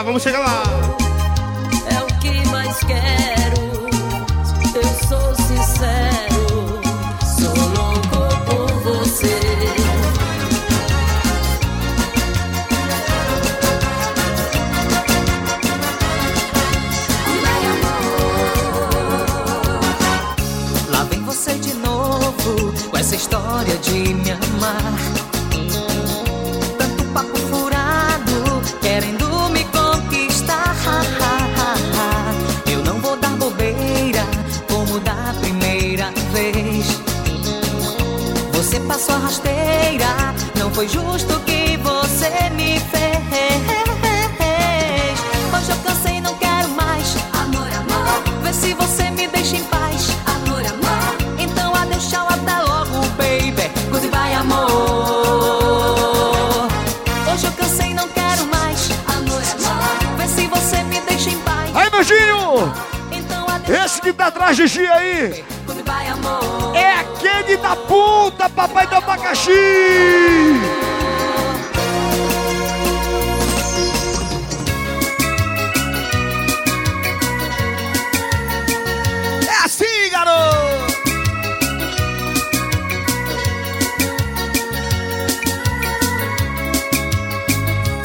Vamos 0.09 0.23
chegar 0.23 0.39
lá! 0.39 0.63
É 1.85 2.01
o 2.01 2.07
que 2.19 2.43
mais 2.49 2.79
quero. 2.79 3.61
Eu 4.73 5.07
sou 5.07 5.35
sincero. 5.35 6.81
Sou 7.37 7.53
louco 7.77 8.17
por 8.47 8.71
você. 8.81 9.39
Lá 20.89 21.03
vem 21.03 21.23
você 21.23 21.53
de 21.53 21.75
novo 21.75 22.73
com 22.89 22.97
essa 22.97 23.15
história 23.15 23.77
de 23.77 24.15
me 24.15 24.31
amar. 24.31 25.08
foi 40.79 40.87
justo 40.87 41.35
o 41.35 41.39
que 41.41 41.75
você 41.75 42.49
me 42.51 42.79
fez. 42.79 43.19
Hoje 45.53 45.71
eu 45.71 45.77
cansei 45.83 46.15
e 46.15 46.21
não 46.21 46.33
quero 46.35 46.69
mais. 46.69 47.17
Amor, 47.33 47.67
amor. 47.67 48.23
Vê 48.41 48.53
se 48.53 48.73
você 48.75 49.09
me 49.11 49.27
deixa 49.27 49.57
em 49.57 49.63
paz. 49.65 50.07
Amor, 50.25 50.59
amor. 50.59 51.17
Então 51.37 51.75
adeus, 51.75 52.07
tchau, 52.07 52.25
até 52.29 52.57
logo, 52.59 53.01
baby. 53.17 53.69
Goodbye, 53.91 54.35
amor. 54.35 54.69
Hoje 57.29 57.45
eu 57.45 57.51
cansei 57.51 57.89
e 57.89 57.93
não 57.93 58.07
quero 58.07 58.45
mais. 58.45 58.89
Amor, 59.17 59.43
amor. 59.57 59.83
Vê 60.17 60.27
se 60.29 60.47
você 60.47 60.81
me 60.83 61.01
deixa 61.01 61.29
em 61.29 61.39
paz. 61.39 61.75
Aí, 61.75 61.89
meu 61.91 62.05
Então 63.11 63.49
adeus. 63.49 63.83
Esse 63.83 64.01
que 64.01 64.13
tá 64.13 64.27
atrás 64.27 64.55
de 64.55 64.69
ti 64.69 64.87
aí. 64.87 65.43
Goodbye, 65.67 66.07
amor 66.07 66.58
aquele 67.49 67.57
da 67.57 67.75
puta, 67.75 68.49
papai 68.49 68.85
do 68.87 68.95
abacaxi. 68.95 69.51
É 79.47 79.65
assim, 79.65 80.09
garoto! 80.11 80.99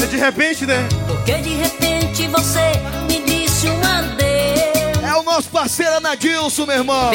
É 0.03 0.07
de 0.07 0.17
repente, 0.17 0.67
né? 0.67 0.89
Porque 1.07 1.35
de 1.35 1.55
repente 1.55 2.29
você 2.29 2.73
me 3.09 3.21
disse 3.21 3.69
um 3.69 3.81
adeus. 3.83 5.03
É 5.03 5.17
o 5.17 5.23
nosso 5.23 5.49
parceiro 5.49 5.97
Anadilson, 5.97 6.67
meu 6.67 6.77
irmão. 6.77 7.11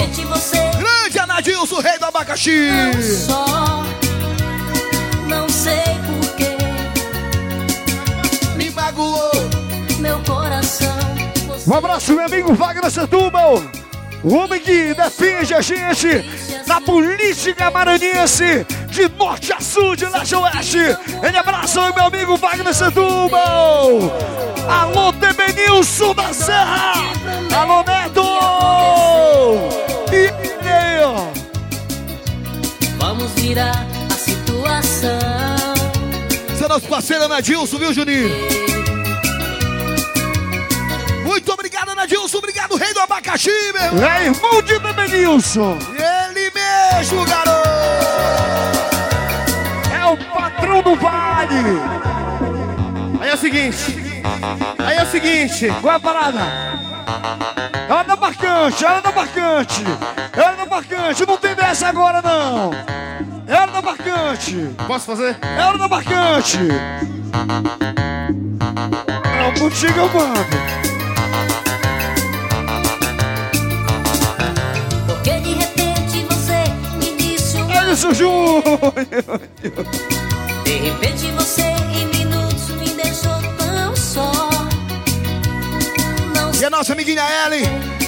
Grande 0.80 1.20
Anadilson, 1.20 1.80
rei 1.80 1.98
abacaxi. 2.20 2.70
só 3.28 3.84
não 5.28 5.48
sei 5.48 5.82
porquê 6.06 6.58
Me 8.58 8.70
magoou. 8.72 9.32
meu 10.00 10.20
coração. 10.24 10.98
Um 11.66 11.74
abraço, 11.74 12.14
meu 12.14 12.26
amigo 12.26 12.54
Wagner 12.54 12.92
Setúbal. 12.92 13.64
O 14.22 14.36
homem 14.36 14.60
que 14.60 14.94
defende 14.94 15.54
a 15.54 15.62
gente 15.62 16.26
na 16.68 16.82
política 16.82 17.72
maranhense, 17.72 18.66
de 18.90 19.08
norte 19.18 19.54
a 19.54 19.62
sul, 19.62 19.96
de 19.96 20.06
leste 20.06 20.36
a 20.36 20.40
oeste. 20.40 20.98
Ele 21.24 21.38
abraça 21.38 21.80
o 21.80 21.96
meu 21.96 22.06
amigo 22.06 22.36
Wagner 22.36 22.74
Setúbal. 22.74 24.12
Alô, 24.68 25.14
TB 25.14 25.54
Nilson 25.54 26.14
da 26.14 26.34
Serra. 26.34 26.94
Alô, 27.56 27.82
Neto. 27.84 28.24
E 30.12 30.39
Virar 33.40 33.86
a 34.12 34.14
situação. 34.14 35.18
Esse 36.54 36.64
é 36.64 36.68
nosso 36.68 36.88
parceiro 36.88 37.24
Anadilson, 37.24 37.78
viu, 37.78 37.94
Juninho? 37.94 38.30
Muito 41.24 41.52
obrigado, 41.54 41.90
Anadilson. 41.92 42.38
Obrigado, 42.38 42.76
rei 42.76 42.94
do 42.94 43.00
abacaxi, 43.00 43.50
meu 43.74 43.84
irmão. 43.84 44.12
É 44.12 44.26
irmão 44.26 44.62
de 44.62 44.78
Bebenilson. 44.78 45.78
Ele 45.90 46.52
mesmo, 46.52 47.26
garoto. 47.26 47.70
É 49.94 50.06
o 50.06 50.18
patrão 50.34 50.84
do 50.84 50.96
vale. 50.98 51.80
Aí 53.22 53.30
é 53.30 53.34
o 53.34 53.38
seguinte. 53.38 54.22
Aí 54.86 54.98
é 54.98 55.04
o 55.04 55.08
seguinte. 55.08 55.68
Qual 55.82 55.94
é 55.94 55.96
a 55.96 56.00
parada? 56.00 56.40
Ela 57.88 58.04
da 58.04 58.16
marcante, 58.16 58.86
ela 58.86 59.00
da 59.00 59.12
marcante. 59.12 59.84
Ela 60.36 60.52
da 60.52 60.66
marcante, 60.66 61.26
não 61.26 61.38
tem 61.38 61.56
dessa 61.56 61.88
agora 61.88 62.22
não. 62.22 62.72
Ela 63.50 63.66
da 63.66 63.82
marcante. 63.82 64.76
Posso 64.86 65.08
fazer? 65.08 65.36
Ela 65.42 65.76
da 65.76 65.88
marcante. 65.88 66.60
Não, 69.40 69.54
contigo 69.60 70.00
eu 70.00 70.08
mando. 70.14 70.40
Porque 75.08 75.40
de 75.40 75.54
repente 75.56 76.24
você 76.30 76.64
me 77.00 77.18
disse 77.18 77.58
um 77.58 77.72
É 77.72 77.92
isso, 77.92 78.14
Júnior. 78.14 78.62
De 80.64 80.72
repente 80.72 81.32
você 81.32 81.64
em 81.92 82.06
minutos 82.06 82.70
me 82.70 82.90
deixou 83.02 83.34
tão 83.58 83.96
só. 83.96 84.32
Não 86.36 86.52
E 86.54 86.64
a 86.64 86.70
nossa 86.70 86.94
amiguinha 86.94 87.24
Ellen 87.48 87.64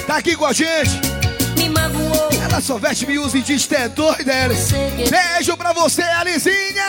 tá 0.06 0.18
aqui 0.18 0.36
com 0.36 0.46
a 0.46 0.52
gente. 0.52 1.11
Ela 2.42 2.60
só 2.60 2.78
veste 2.78 3.06
miúdos 3.06 3.34
e 3.34 3.40
diz 3.40 3.66
que 3.66 3.74
é 3.74 3.88
doida, 3.88 4.32
Ellen. 4.32 4.58
Beijo 5.10 5.56
pra 5.56 5.72
você, 5.72 6.02
Ellenzinha. 6.02 6.86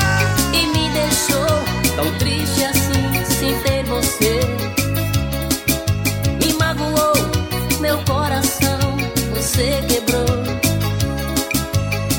E 0.53 0.65
me 0.67 0.89
deixou 0.89 1.47
tão 1.95 2.17
triste 2.17 2.65
assim, 2.65 3.25
sem 3.39 3.59
ter 3.61 3.83
você. 3.85 4.39
Me 6.43 6.53
magoou, 6.53 7.13
meu 7.79 7.97
coração, 8.05 8.79
você 9.33 9.81
quebrou. 9.87 10.43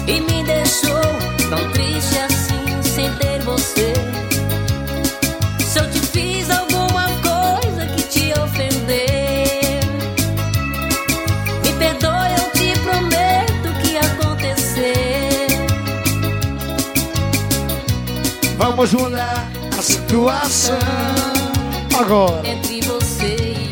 E 0.06 0.20
me 0.20 0.44
deixou 0.44 1.02
tão 1.50 1.70
triste 1.72 2.18
assim, 2.18 2.33
Vamos 18.84 19.02
mudar 19.02 19.50
a 19.78 19.80
situação 19.80 20.76
agora. 21.98 22.46
entre 22.46 22.82
você 22.82 23.34
e 23.34 23.70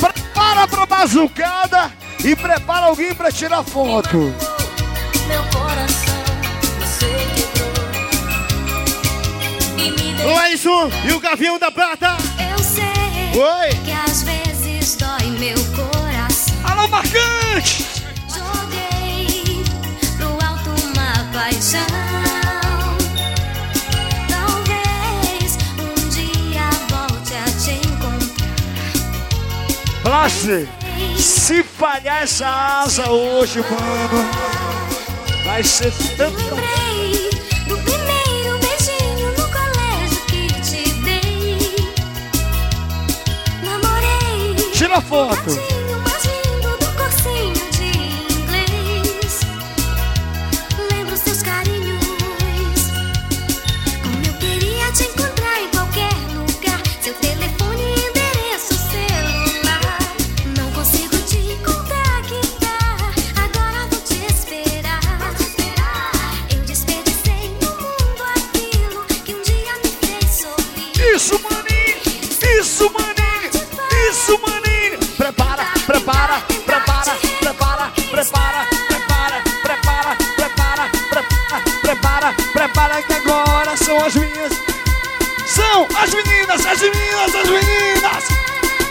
Prepara 0.00 0.66
pra 0.66 0.86
bazucada 0.86 1.92
e 2.24 2.34
prepara 2.34 2.86
alguém 2.86 3.14
pra 3.14 3.30
tirar 3.30 3.62
foto. 3.62 4.16
meu 4.16 5.42
coração, 5.52 6.24
quebrou 7.36 7.68
e 9.76 9.90
me 9.90 10.14
deixou. 10.14 10.34
Laison 10.34 10.90
e 11.04 11.12
o 11.12 11.20
Gavião 11.20 11.58
da 11.58 11.70
Prata. 11.70 12.16
Eu 12.50 12.58
sei 12.64 12.90
Oi. 13.32 13.80
Meu 15.38 15.56
coração. 15.74 16.54
Alô, 16.64 16.88
marcante! 16.88 17.86
Joguei 18.28 19.62
pro 20.16 20.28
alto 20.44 20.70
uma 20.86 21.24
paixão. 21.32 21.86
Talvez 24.28 25.58
um 25.78 26.08
dia 26.08 26.70
volte 26.88 27.34
a 27.34 27.44
te 27.58 27.72
encontrar. 27.86 28.50
Place, 30.02 30.68
se 31.16 31.62
falhar 31.62 32.22
essa 32.22 32.82
asa 32.82 33.10
hoje, 33.10 33.60
mano, 33.60 34.30
vai 35.44 35.62
ser 35.62 35.92
tanto. 36.16 36.89
Fez 70.00 70.30
sorrir. 70.40 71.14
Isso, 71.14 71.40
maninho! 71.42 72.60
Isso, 72.60 72.90
maninho! 72.92 73.19
As 86.80 86.88
meninas, 86.88 87.34
as 87.34 87.50
meninas! 87.50 88.24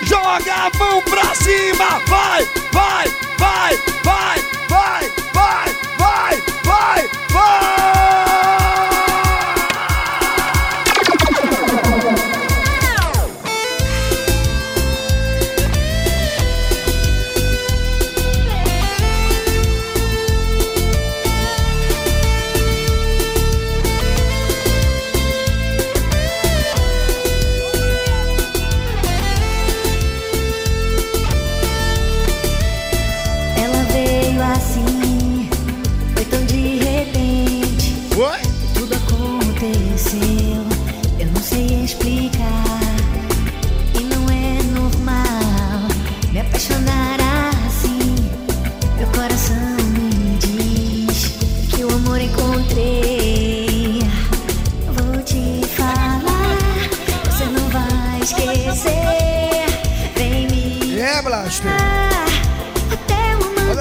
Joga 0.04 0.54
a 0.54 0.78
mão 0.78 1.02
pra 1.02 1.34
cima! 1.34 2.00
Vai, 2.08 2.48
vai, 2.72 3.08
vai, 3.40 3.78
vai, 3.78 3.80
vai, 4.04 4.39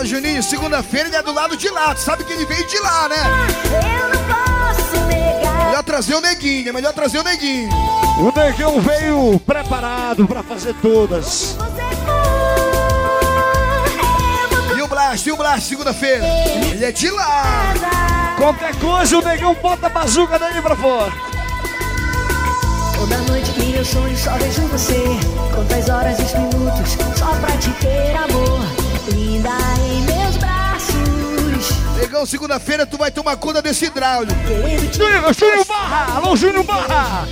Juninho, 0.09 0.43
segunda-feira 0.43 1.09
ele 1.09 1.17
é 1.17 1.23
do 1.23 1.35
lado 1.35 1.55
de 1.55 1.69
lá. 1.69 1.95
Tu 1.95 2.01
sabe 2.01 2.25
que 2.25 2.33
ele 2.33 2.47
veio 2.47 2.67
de 2.67 2.79
lá, 2.79 3.09
né? 3.11 3.17
Eu 3.75 4.09
não 4.09 4.25
posso 4.25 5.05
negar. 5.07 5.67
Melhor 5.67 5.83
trazer 5.83 6.15
o 6.15 6.21
neguinho, 6.23 6.71
é 6.71 6.73
melhor 6.73 6.95
trazer 6.95 7.19
o 7.19 7.23
neguinho. 7.23 7.69
O 8.19 8.33
Negão 8.35 8.81
veio 8.81 9.39
preparado 9.41 10.27
pra 10.27 10.43
fazer 10.43 10.75
todas. 10.81 11.57
E 14.77 14.81
o 14.81 14.89
Blast, 14.89 15.29
e 15.29 15.33
o 15.33 15.37
Blast, 15.37 15.69
segunda-feira. 15.69 16.25
Ele 16.73 16.85
é 16.87 16.91
de 16.91 17.11
lá. 17.11 17.75
Qualquer 18.39 18.75
coisa, 18.77 19.19
o 19.19 19.23
Negão 19.23 19.55
bota 19.61 19.89
a 19.89 19.91
bazuca 19.91 20.39
daí 20.39 20.63
pra 20.63 20.75
fora. 20.75 21.13
Toda 22.97 23.17
noite 23.31 23.53
que 23.53 23.75
eu 23.75 23.85
sonho 23.85 24.17
só 24.17 24.33
vejo 24.39 24.63
você 24.63 25.05
Quantas 25.55 25.89
horas 25.89 26.19
e 26.19 26.23
os 26.23 26.35
minutos 26.35 26.97
só 27.17 27.27
pra 27.27 27.57
te 27.57 27.71
ter 27.75 28.17
amor 28.17 28.61
Linda 29.13 29.51
Negão, 31.99 32.25
segunda-feira 32.25 32.87
tu 32.87 32.97
vai 32.97 33.11
tomar 33.11 33.37
conta 33.37 33.61
desse 33.61 33.87
hidráulico. 33.87 34.39
Júnior, 34.93 35.35
Júnior 35.35 35.65
Barra! 35.67 36.17
Alô, 36.17 36.37
Júnior 36.37 36.63
Barra! 36.63 37.29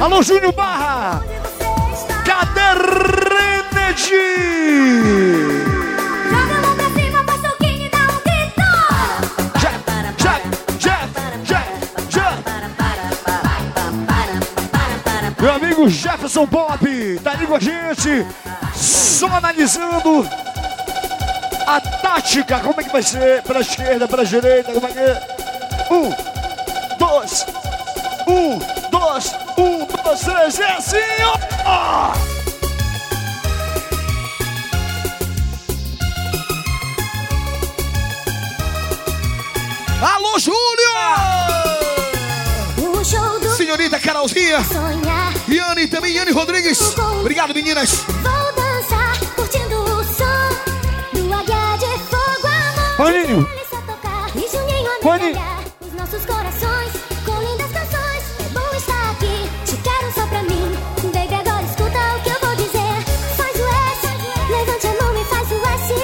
Alô, 0.00 0.20
Júnior 0.20 0.52
Barra! 0.52 1.24
Cadê 2.24 2.60
e 2.60 3.60
um 3.60 3.94
Jack. 11.76 12.42
Meu 15.40 15.54
amigo 15.54 15.88
Jefferson 15.88 16.46
Pop 16.46 17.20
tá 17.22 17.32
ali 17.32 17.46
com 17.46 17.54
a 17.54 17.60
gente, 17.60 18.26
só 18.74 19.26
analisando 19.28 20.28
a 21.66 21.80
tática, 21.80 22.60
como 22.60 22.80
é 22.80 22.84
que 22.84 22.90
vai 22.90 23.02
ser, 23.02 23.42
pela 23.42 23.60
esquerda, 23.60 24.08
pela 24.08 24.24
direita, 24.24 24.72
como 24.72 24.86
é 24.86 24.92
que 24.92 24.98
é? 24.98 25.20
Um, 25.90 26.10
dois, 26.98 27.46
um, 28.26 28.58
dois, 28.90 29.34
um, 29.58 29.86
dois, 30.02 30.20
três, 30.20 30.58
é 30.60 30.72
assim, 30.72 30.96
ó! 31.24 32.12
Alô, 40.04 40.38
Júlio! 40.38 40.56
O 42.78 43.04
show 43.04 43.40
do 43.40 43.50
Senhorita 43.50 43.98
Carolzinha. 44.00 44.62
sonhar 44.64 45.32
Yane 45.48 45.86
também, 45.86 46.14
Yane 46.14 46.32
Rodrigues. 46.32 46.96
Obrigado, 47.20 47.54
meninas. 47.54 47.90
Vou 48.22 48.41
Juninho 53.02 54.90
a 54.92 55.02
Paninho. 55.02 55.32
medalhar 55.32 55.64
Os 55.80 55.92
nossos 55.94 56.24
corações 56.24 56.92
com 57.24 57.40
lindas 57.40 57.72
canções 57.72 58.22
É 58.38 58.48
bom 58.50 58.76
estar 58.76 59.10
aqui, 59.10 59.50
te 59.66 59.76
quero 59.82 60.12
só 60.14 60.24
pra 60.28 60.42
mim 60.44 60.70
Baby, 61.12 61.34
agora 61.34 61.64
escuta 61.64 61.98
o 62.16 62.22
que 62.22 62.30
eu 62.30 62.40
vou 62.40 62.54
dizer 62.54 62.94
Faz 63.36 63.56
o 63.58 63.66
S, 63.90 64.06
levante 64.50 64.86
a 64.86 65.02
mão 65.02 65.20
e 65.20 65.24
faz 65.24 65.50
o 65.50 65.60
S 65.66 65.94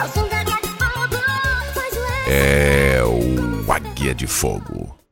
Ao 0.00 0.08
som 0.08 0.28
da 0.28 0.40
águia 0.40 0.56
de 0.62 0.68
fogo 0.68 1.16
Faz 1.74 1.94
o 1.94 2.04
S 2.04 2.30
É 2.30 3.04
o 3.04 3.72
Águia 3.72 4.14
de 4.14 4.26
Fogo. 4.26 5.03